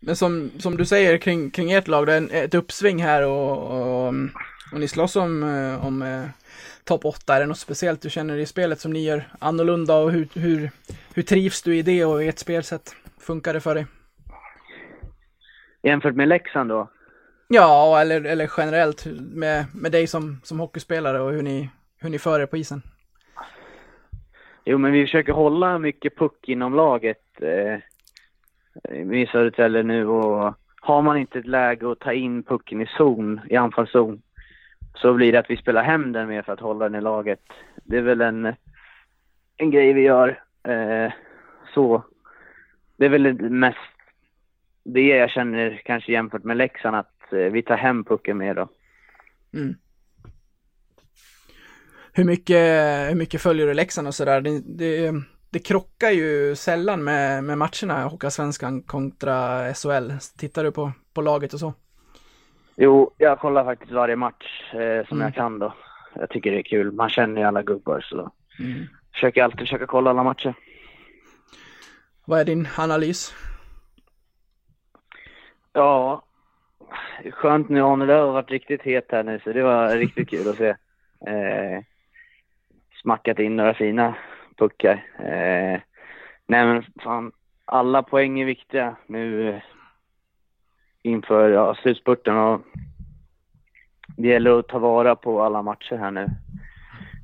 [0.00, 4.06] Men som, som du säger kring, kring ert lag, det är ett uppsving här och,
[4.06, 4.14] och,
[4.72, 6.24] och ni slåss om, eh, om eh,
[6.84, 7.34] topp 8.
[7.34, 10.70] Är det något speciellt du känner i spelet som ni gör annorlunda och hur, hur,
[11.14, 12.96] hur trivs du i det och i ert spelsätt?
[13.20, 13.86] Funkar det för dig?
[15.82, 16.90] Jämfört med Leksand då?
[17.48, 22.18] Ja, eller, eller generellt med, med dig som, som hockeyspelare och hur ni, hur ni
[22.18, 22.82] för er på isen.
[24.64, 27.42] Jo, men vi försöker hålla mycket puck inom laget.
[27.42, 27.78] Eh,
[29.12, 33.40] i Södertälje nu och har man inte ett läge att ta in pucken i zon,
[33.48, 34.22] i anfallszon,
[34.94, 37.42] så blir det att vi spelar hem den mer för att hålla den i laget.
[37.84, 38.54] Det är väl en,
[39.56, 40.42] en grej vi gör.
[40.62, 41.12] Eh,
[41.74, 42.04] så.
[42.96, 43.78] Det är väl mest
[44.84, 48.68] det jag känner kanske jämfört med Leksand, att eh, vi tar hem pucken mer då.
[49.54, 49.74] Mm.
[52.12, 54.40] Hur mycket, hur mycket följer du Leksand och sådär?
[54.40, 55.12] Det, det,
[55.50, 60.12] det krockar ju sällan med, med matcherna, Hockeyallsvenskan kontra SHL.
[60.38, 61.74] Tittar du på, på laget och så?
[62.80, 65.20] Jo, jag kollar faktiskt varje match eh, som Mm.
[65.26, 65.74] jag kan då.
[66.14, 66.92] Jag tycker det är kul.
[66.92, 68.86] Man känner ju alla gubbar så Mm.
[69.12, 70.54] försöker alltid försöka kolla alla matcher.
[72.24, 73.34] Vad är din analys?
[75.72, 76.22] Ja,
[77.30, 77.80] skönt nu.
[77.82, 80.76] Arne Lööf har varit riktigt het här nu så det var riktigt kul att se.
[81.26, 81.82] Eh,
[83.02, 84.14] smackat in några fina
[84.56, 85.04] puckar.
[85.18, 85.80] Eh,
[86.46, 87.32] nej men fan,
[87.64, 89.60] alla poäng är viktiga nu
[91.02, 92.60] inför ja, slutspurten och
[94.16, 96.28] det gäller att ta vara på alla matcher här nu.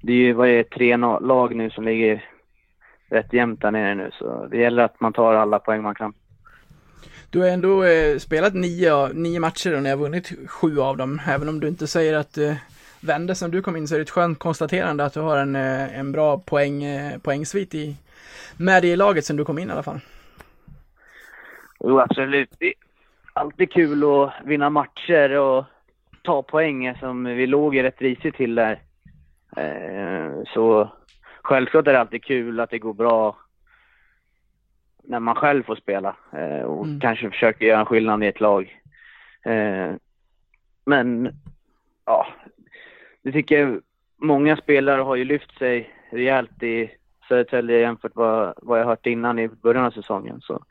[0.02, 2.24] Det är ju vad är tre lag nu som ligger
[3.08, 6.14] rätt jämnt där nere nu så det gäller att man tar alla poäng man kan.
[7.30, 11.20] Du har ändå eh, spelat nio, nio matcher och ni har vunnit sju av dem.
[11.28, 12.58] Även om du inte säger att det
[13.00, 15.56] vände sen du kom in så är det ett skönt konstaterande att du har en,
[15.56, 17.96] eh, en bra poäng, eh, poängsvit i,
[18.56, 20.00] med dig i laget sen du kom in i alla fall.
[21.80, 22.50] Jo, absolut.
[22.58, 22.74] Det
[23.34, 25.64] alltid kul att vinna matcher och
[26.22, 28.82] ta poäng som vi låg ju rätt risigt till där.
[29.56, 30.88] Eh, så
[31.42, 33.36] självklart är det alltid kul att det går bra
[35.02, 37.00] när man själv får spela eh, och Mm.
[37.00, 38.80] kanske försöker göra en skillnad i ett lag.
[39.44, 39.92] Eh,
[40.84, 41.30] men
[42.04, 42.26] ja,
[43.22, 43.80] det tycker jag
[44.16, 46.90] många spelare har ju lyft sig rejält i
[47.28, 50.40] Södertälje jämfört med vad jag hört innan i början av säsongen.
[50.40, 50.64] Så,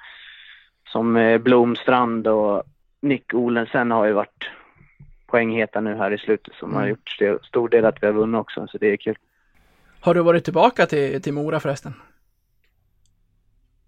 [0.94, 2.64] som eh, Blomstrand och
[3.02, 4.44] Nick Olensen har ju varit
[5.28, 6.90] poängheta nu här i slutet som har Mm.
[6.90, 9.16] gjort st- stor del att vi har vunnit också, så det är kul.
[10.00, 11.94] Har du varit tillbaka till, till Mora förresten?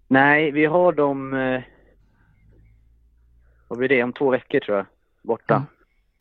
[0.08, 1.34] Nej, vi har dem...
[1.34, 1.60] Eh,
[3.68, 4.02] vad blir det?
[4.02, 4.86] Om två veckor tror jag.
[5.22, 5.54] Borta.
[5.54, 5.66] Mm.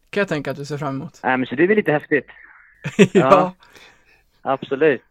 [0.10, 1.20] Kan jag tänka att du ser fram emot.
[1.24, 2.28] Nej, men så det är väl lite häftigt.
[2.98, 3.06] ja.
[3.14, 3.54] Ja.
[4.42, 5.02] Absolut.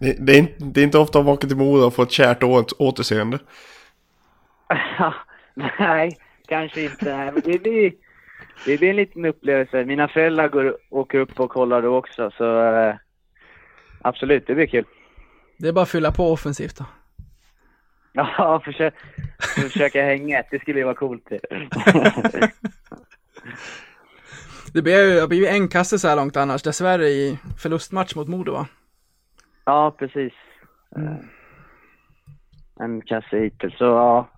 [0.00, 2.10] Det, det, är inte, det är inte ofta man åker till Mora och får ett
[2.10, 2.42] kärt
[2.78, 3.38] återseende.
[5.78, 7.30] Nej, kanske inte.
[7.44, 7.92] Det blir,
[8.66, 9.84] det blir en liten upplevelse.
[9.84, 12.94] Mina föräldrar går, åker upp och kollar då också, så eh,
[14.02, 14.84] absolut, det blir kul.
[15.58, 16.84] Det är bara att fylla på offensivt då.
[18.12, 18.94] Ja, försök,
[19.38, 20.42] försöka hänga.
[20.50, 21.28] Det skulle ju vara coolt.
[24.72, 28.66] Det blir ju en kasse så här långt annars, dessvärre i förlustmatch mot Modo va?
[29.64, 30.32] Ja, precis.
[30.96, 31.16] Eh,
[32.80, 34.28] En kasse hittills, så ja.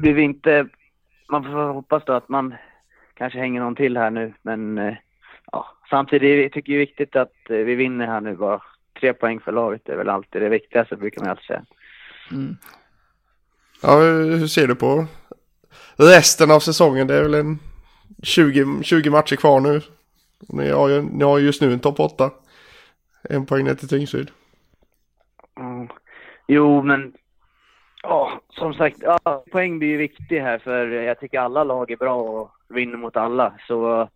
[0.00, 0.68] Blir vi inte...
[1.30, 2.54] Man får hoppas då att man
[3.14, 4.94] kanske hänger någon till här nu, men eh,
[5.52, 5.66] ja.
[5.90, 8.62] Samtidigt tycker jag det är viktigt att eh, vi vinner här nu bara.
[9.00, 11.64] Tre poäng för laget är väl alltid det viktigaste, brukar man alltid säga.
[12.30, 12.56] Mm.
[13.82, 15.06] Ja, hur ser du på
[15.96, 17.06] resten av säsongen?
[17.06, 17.58] Det är väl en
[18.22, 19.80] 20, 20 matcher kvar nu.
[20.48, 22.30] Ni har ju, ni har ju just nu en topp 8.
[23.22, 24.30] En poäng ner till Tingsryd.
[25.60, 25.88] Mm.
[26.46, 27.12] Jo, men
[28.02, 31.96] ja, som sagt, ja, poäng blir ju viktig här för jag tycker alla lag är
[31.96, 33.54] bra och vinner mot alla.
[33.66, 34.08] Så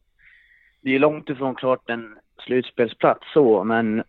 [0.80, 4.02] det är ju långt ifrån klart en slutspelsplats så, men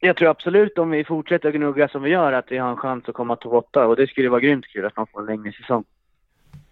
[0.00, 3.08] jag tror absolut om vi fortsätter gnugga som vi gör att vi har en chans
[3.08, 5.52] att komma till åtta och det skulle vara grymt kul att man får en längre
[5.52, 5.84] säsong.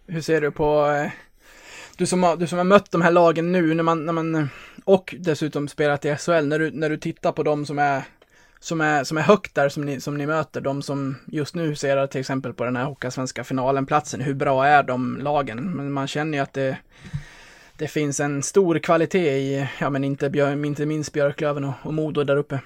[0.06, 1.12] Hur ser du på, eh,
[1.98, 4.48] du som, har, du som har mött de här lagen nu, när man, när man,
[4.84, 8.02] och dessutom spelat i SHL, när du, när du tittar på de som är,
[8.60, 11.74] som är, som är högt där som ni, som ni möter, de som just nu
[11.74, 15.76] ser till exempel på den här Hockeyallsvenska finalen-platsen, hur bra är de lagen?
[15.76, 16.78] Men man känner ju att det,
[17.78, 21.94] det finns en stor kvalitet i, ja men inte, Björ, inte minst Björklöven och, och
[21.94, 22.60] Modo där uppe.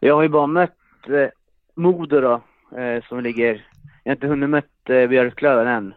[0.00, 1.28] Jag har ju bara mött eh,
[1.74, 2.42] Modo då,
[2.78, 3.66] eh, som ligger...
[4.04, 5.94] Jag har inte hunnit mött eh, Björklöven än.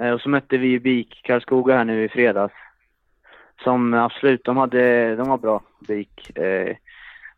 [0.00, 2.54] Eh, och så mötte vi ju BIK Karlskoga här nu i fredags.
[3.64, 6.36] Som absolut, de, hade, de var bra, BIK.
[6.36, 6.76] Eh,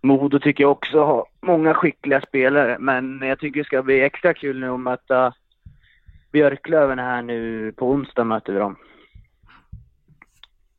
[0.03, 4.35] Modo tycker jag också har många skickliga spelare, men jag tycker det ska bli extra
[4.35, 5.35] kul nu att möta
[6.33, 7.73] Björklöven här nu.
[7.73, 8.77] På onsdag möter vi dem.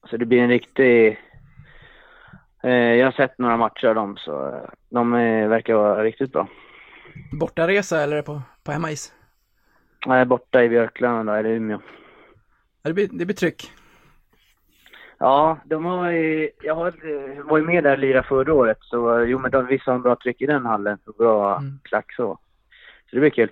[0.09, 1.19] Så det blir en riktig...
[2.63, 6.31] Eh, jag har sett några matcher av dem, så eh, de eh, verkar vara riktigt
[6.31, 6.47] bra.
[7.39, 9.13] Bortaresa eller på, på hemmais?
[10.07, 11.79] Är borta i Björklöven då, eller Umeå.
[12.81, 13.71] Det, blir, det blir tryck.
[15.23, 16.93] Ja, de har ju, jag har,
[17.43, 20.01] var ju med där och lirade förra året, så jo men de, vissa har en
[20.01, 21.79] bra tryck i den hallen, så bra Mm.
[21.83, 22.39] klack så.
[23.09, 23.49] Så det blir kul.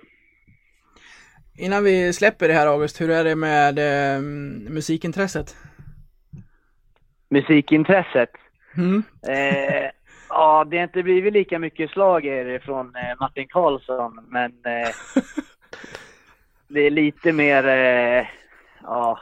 [1.58, 4.20] Innan vi släpper det här August, hur är det med eh,
[4.70, 5.56] musikintresset?
[7.28, 8.30] Musikintresset?
[8.76, 9.02] Mm.
[9.28, 9.90] Eh,
[10.28, 14.90] ja, det har inte blivit lika mycket slager från eh, Martin Karlsson, men eh,
[16.68, 18.26] det är lite mer, eh,
[18.82, 19.18] ja,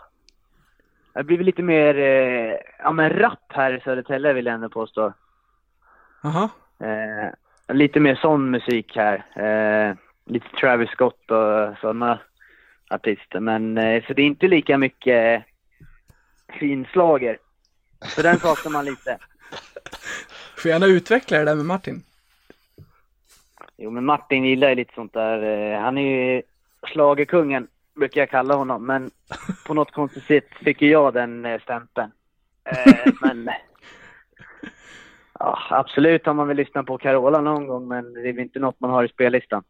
[1.13, 4.69] det har blivit lite mer, eh, ja men rap här i Södertälje vill jag ändå
[4.69, 5.13] påstå.
[6.23, 6.51] Jaha.
[6.81, 9.25] Eh, lite mer sån musik här.
[9.37, 12.19] Eh, lite Travis Scott och sådana
[12.91, 13.41] artister.
[13.41, 15.45] Men eh, så det är inte lika mycket
[16.49, 17.39] finslager.
[18.05, 19.19] Så den saknar man lite.
[20.57, 22.03] Får gärna utveckla det där med Martin.
[23.77, 25.43] Jo, men Martin gillar ju lite sånt där.
[25.43, 26.43] Eh, han är ju
[26.83, 27.69] schlagerkungen,
[27.99, 28.87] brukar jag kalla honom.
[28.87, 29.11] Men
[29.67, 32.11] på något konstigt sätt fick jag den eh, stämpeln.
[32.65, 33.51] Eh, men
[35.39, 38.81] ja, absolut har man väl lyssnat på Carola någon gång, men det är inte något
[38.81, 39.63] man har i spellistan.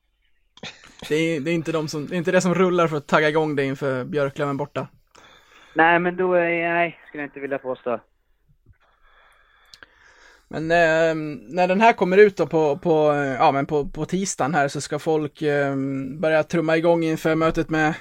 [1.08, 3.06] Det är, det är, inte, de som, det är inte det som rullar för att
[3.06, 4.88] tagga igång dig inför Björklöven borta.
[5.74, 8.00] Nej, men då är nej, skulle jag inte vilja påstå.
[10.50, 11.14] Men eh,
[11.54, 14.80] när den här kommer ut då på, på, ja, men på, på tisdagen här så
[14.80, 15.76] ska folk eh,
[16.20, 17.94] börja trumma igång inför mötet med,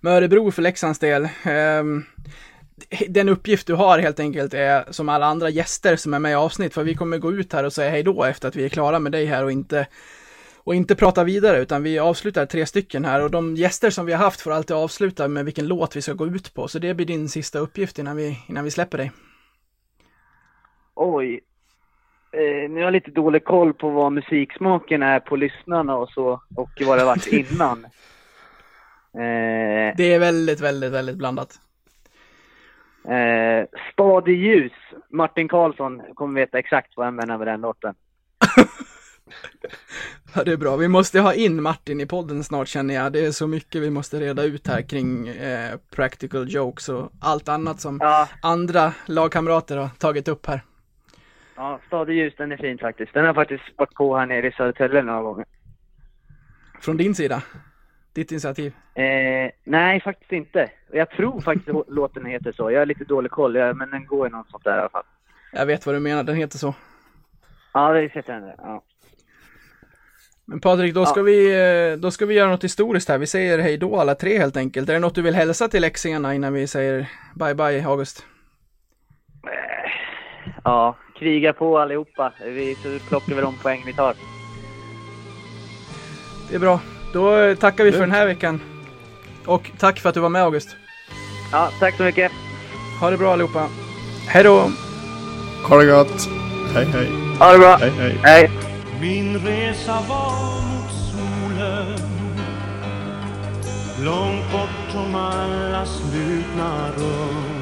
[0.00, 1.24] med Örebro för Leksands del.
[1.24, 1.84] Eh,
[3.08, 6.34] den uppgift du har helt enkelt är som alla andra gäster som är med i
[6.34, 8.68] avsnitt, för vi kommer gå ut här och säga hej då efter att vi är
[8.68, 9.86] klara med dig här och inte
[10.64, 14.12] och inte prata vidare utan vi avslutar tre stycken här och de gäster som vi
[14.12, 16.68] har haft får alltid avsluta med vilken låt vi ska gå ut på.
[16.68, 19.12] Så det blir din sista uppgift innan vi, innan vi släpper dig.
[20.94, 21.40] Oj.
[22.32, 26.42] Eh, nu har jag lite dålig koll på vad musiksmaken är på lyssnarna och så,
[26.56, 27.86] och vad det har varit innan.
[29.14, 31.60] Eh, Det är väldigt, väldigt, väldigt blandat.
[33.04, 34.72] Eh, Stad i ljus.
[35.10, 37.94] Martin Karlsson kommer veta exakt vad jag menar med den låten.
[40.34, 40.76] Ja, det är bra.
[40.76, 43.12] Vi måste ha in Martin i podden snart känner jag.
[43.12, 47.48] Det är så mycket vi måste reda ut här kring eh, practical jokes och allt
[47.48, 50.60] annat som Ja, andra lagkamrater har tagit upp här.
[51.62, 53.14] Ja Stad i ljus, den är fin faktiskt.
[53.14, 55.44] Den har faktiskt varit på här nere i Södertälje några gånger.
[56.80, 57.42] Från din sida?
[58.12, 58.72] Ditt initiativ?
[58.94, 60.70] Eh, nej, faktiskt inte.
[60.92, 62.70] Jag tror faktiskt låten heter så.
[62.70, 64.88] Jag har lite dålig koll, jag, men den går i något sånt där i alla
[64.88, 65.04] fall.
[65.52, 66.74] Jag vet vad du menar, den heter så.
[67.74, 68.52] Ja, det heter den.
[68.58, 68.82] Ja.
[70.44, 71.24] Men Patrik, då ska, Ja.
[71.24, 73.18] vi, eh, då ska vi göra något historiskt här.
[73.18, 74.88] Vi säger hej då alla tre helt enkelt.
[74.88, 78.26] Är det något du vill hälsa till leksingarna innan vi säger bye bye August?
[80.64, 82.32] ja, kriga på allihopa.
[82.44, 84.14] Vi så plockar vi de poäng vi tar.
[86.48, 86.80] Det är bra.
[87.12, 88.60] Då eh, tackar vi för den här veckan.
[89.46, 90.68] Och tack för att du var med August.
[91.52, 92.32] Ja, tack så mycket.
[93.00, 93.68] Ha det bra allihopa.
[94.28, 94.70] Hej då!
[95.68, 96.28] Ha det gott.
[96.74, 97.08] Hej hej.
[97.38, 97.76] Ha det bra.
[97.76, 98.18] Hej hej.
[98.22, 98.50] Hej.
[99.00, 101.98] Min resa var mot solen
[104.04, 107.61] Långt bortom alla slutna rum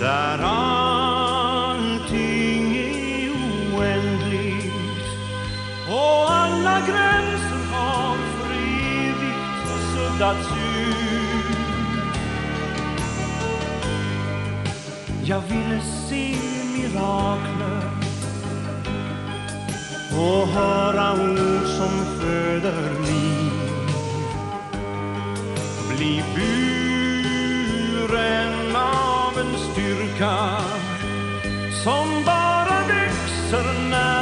[0.00, 1.96] där allting
[2.76, 3.30] är
[3.76, 4.72] oändligt
[5.90, 9.48] Och alla gränser har för evigt
[9.94, 10.88] suddats ut
[15.24, 16.36] Jag ville se
[16.76, 17.90] mirakler
[20.12, 21.90] och höra ord som
[22.20, 23.52] föder liv.
[25.96, 26.24] Bli
[27.96, 29.07] buren av
[29.88, 30.58] kyrka
[31.84, 34.17] som bara växer när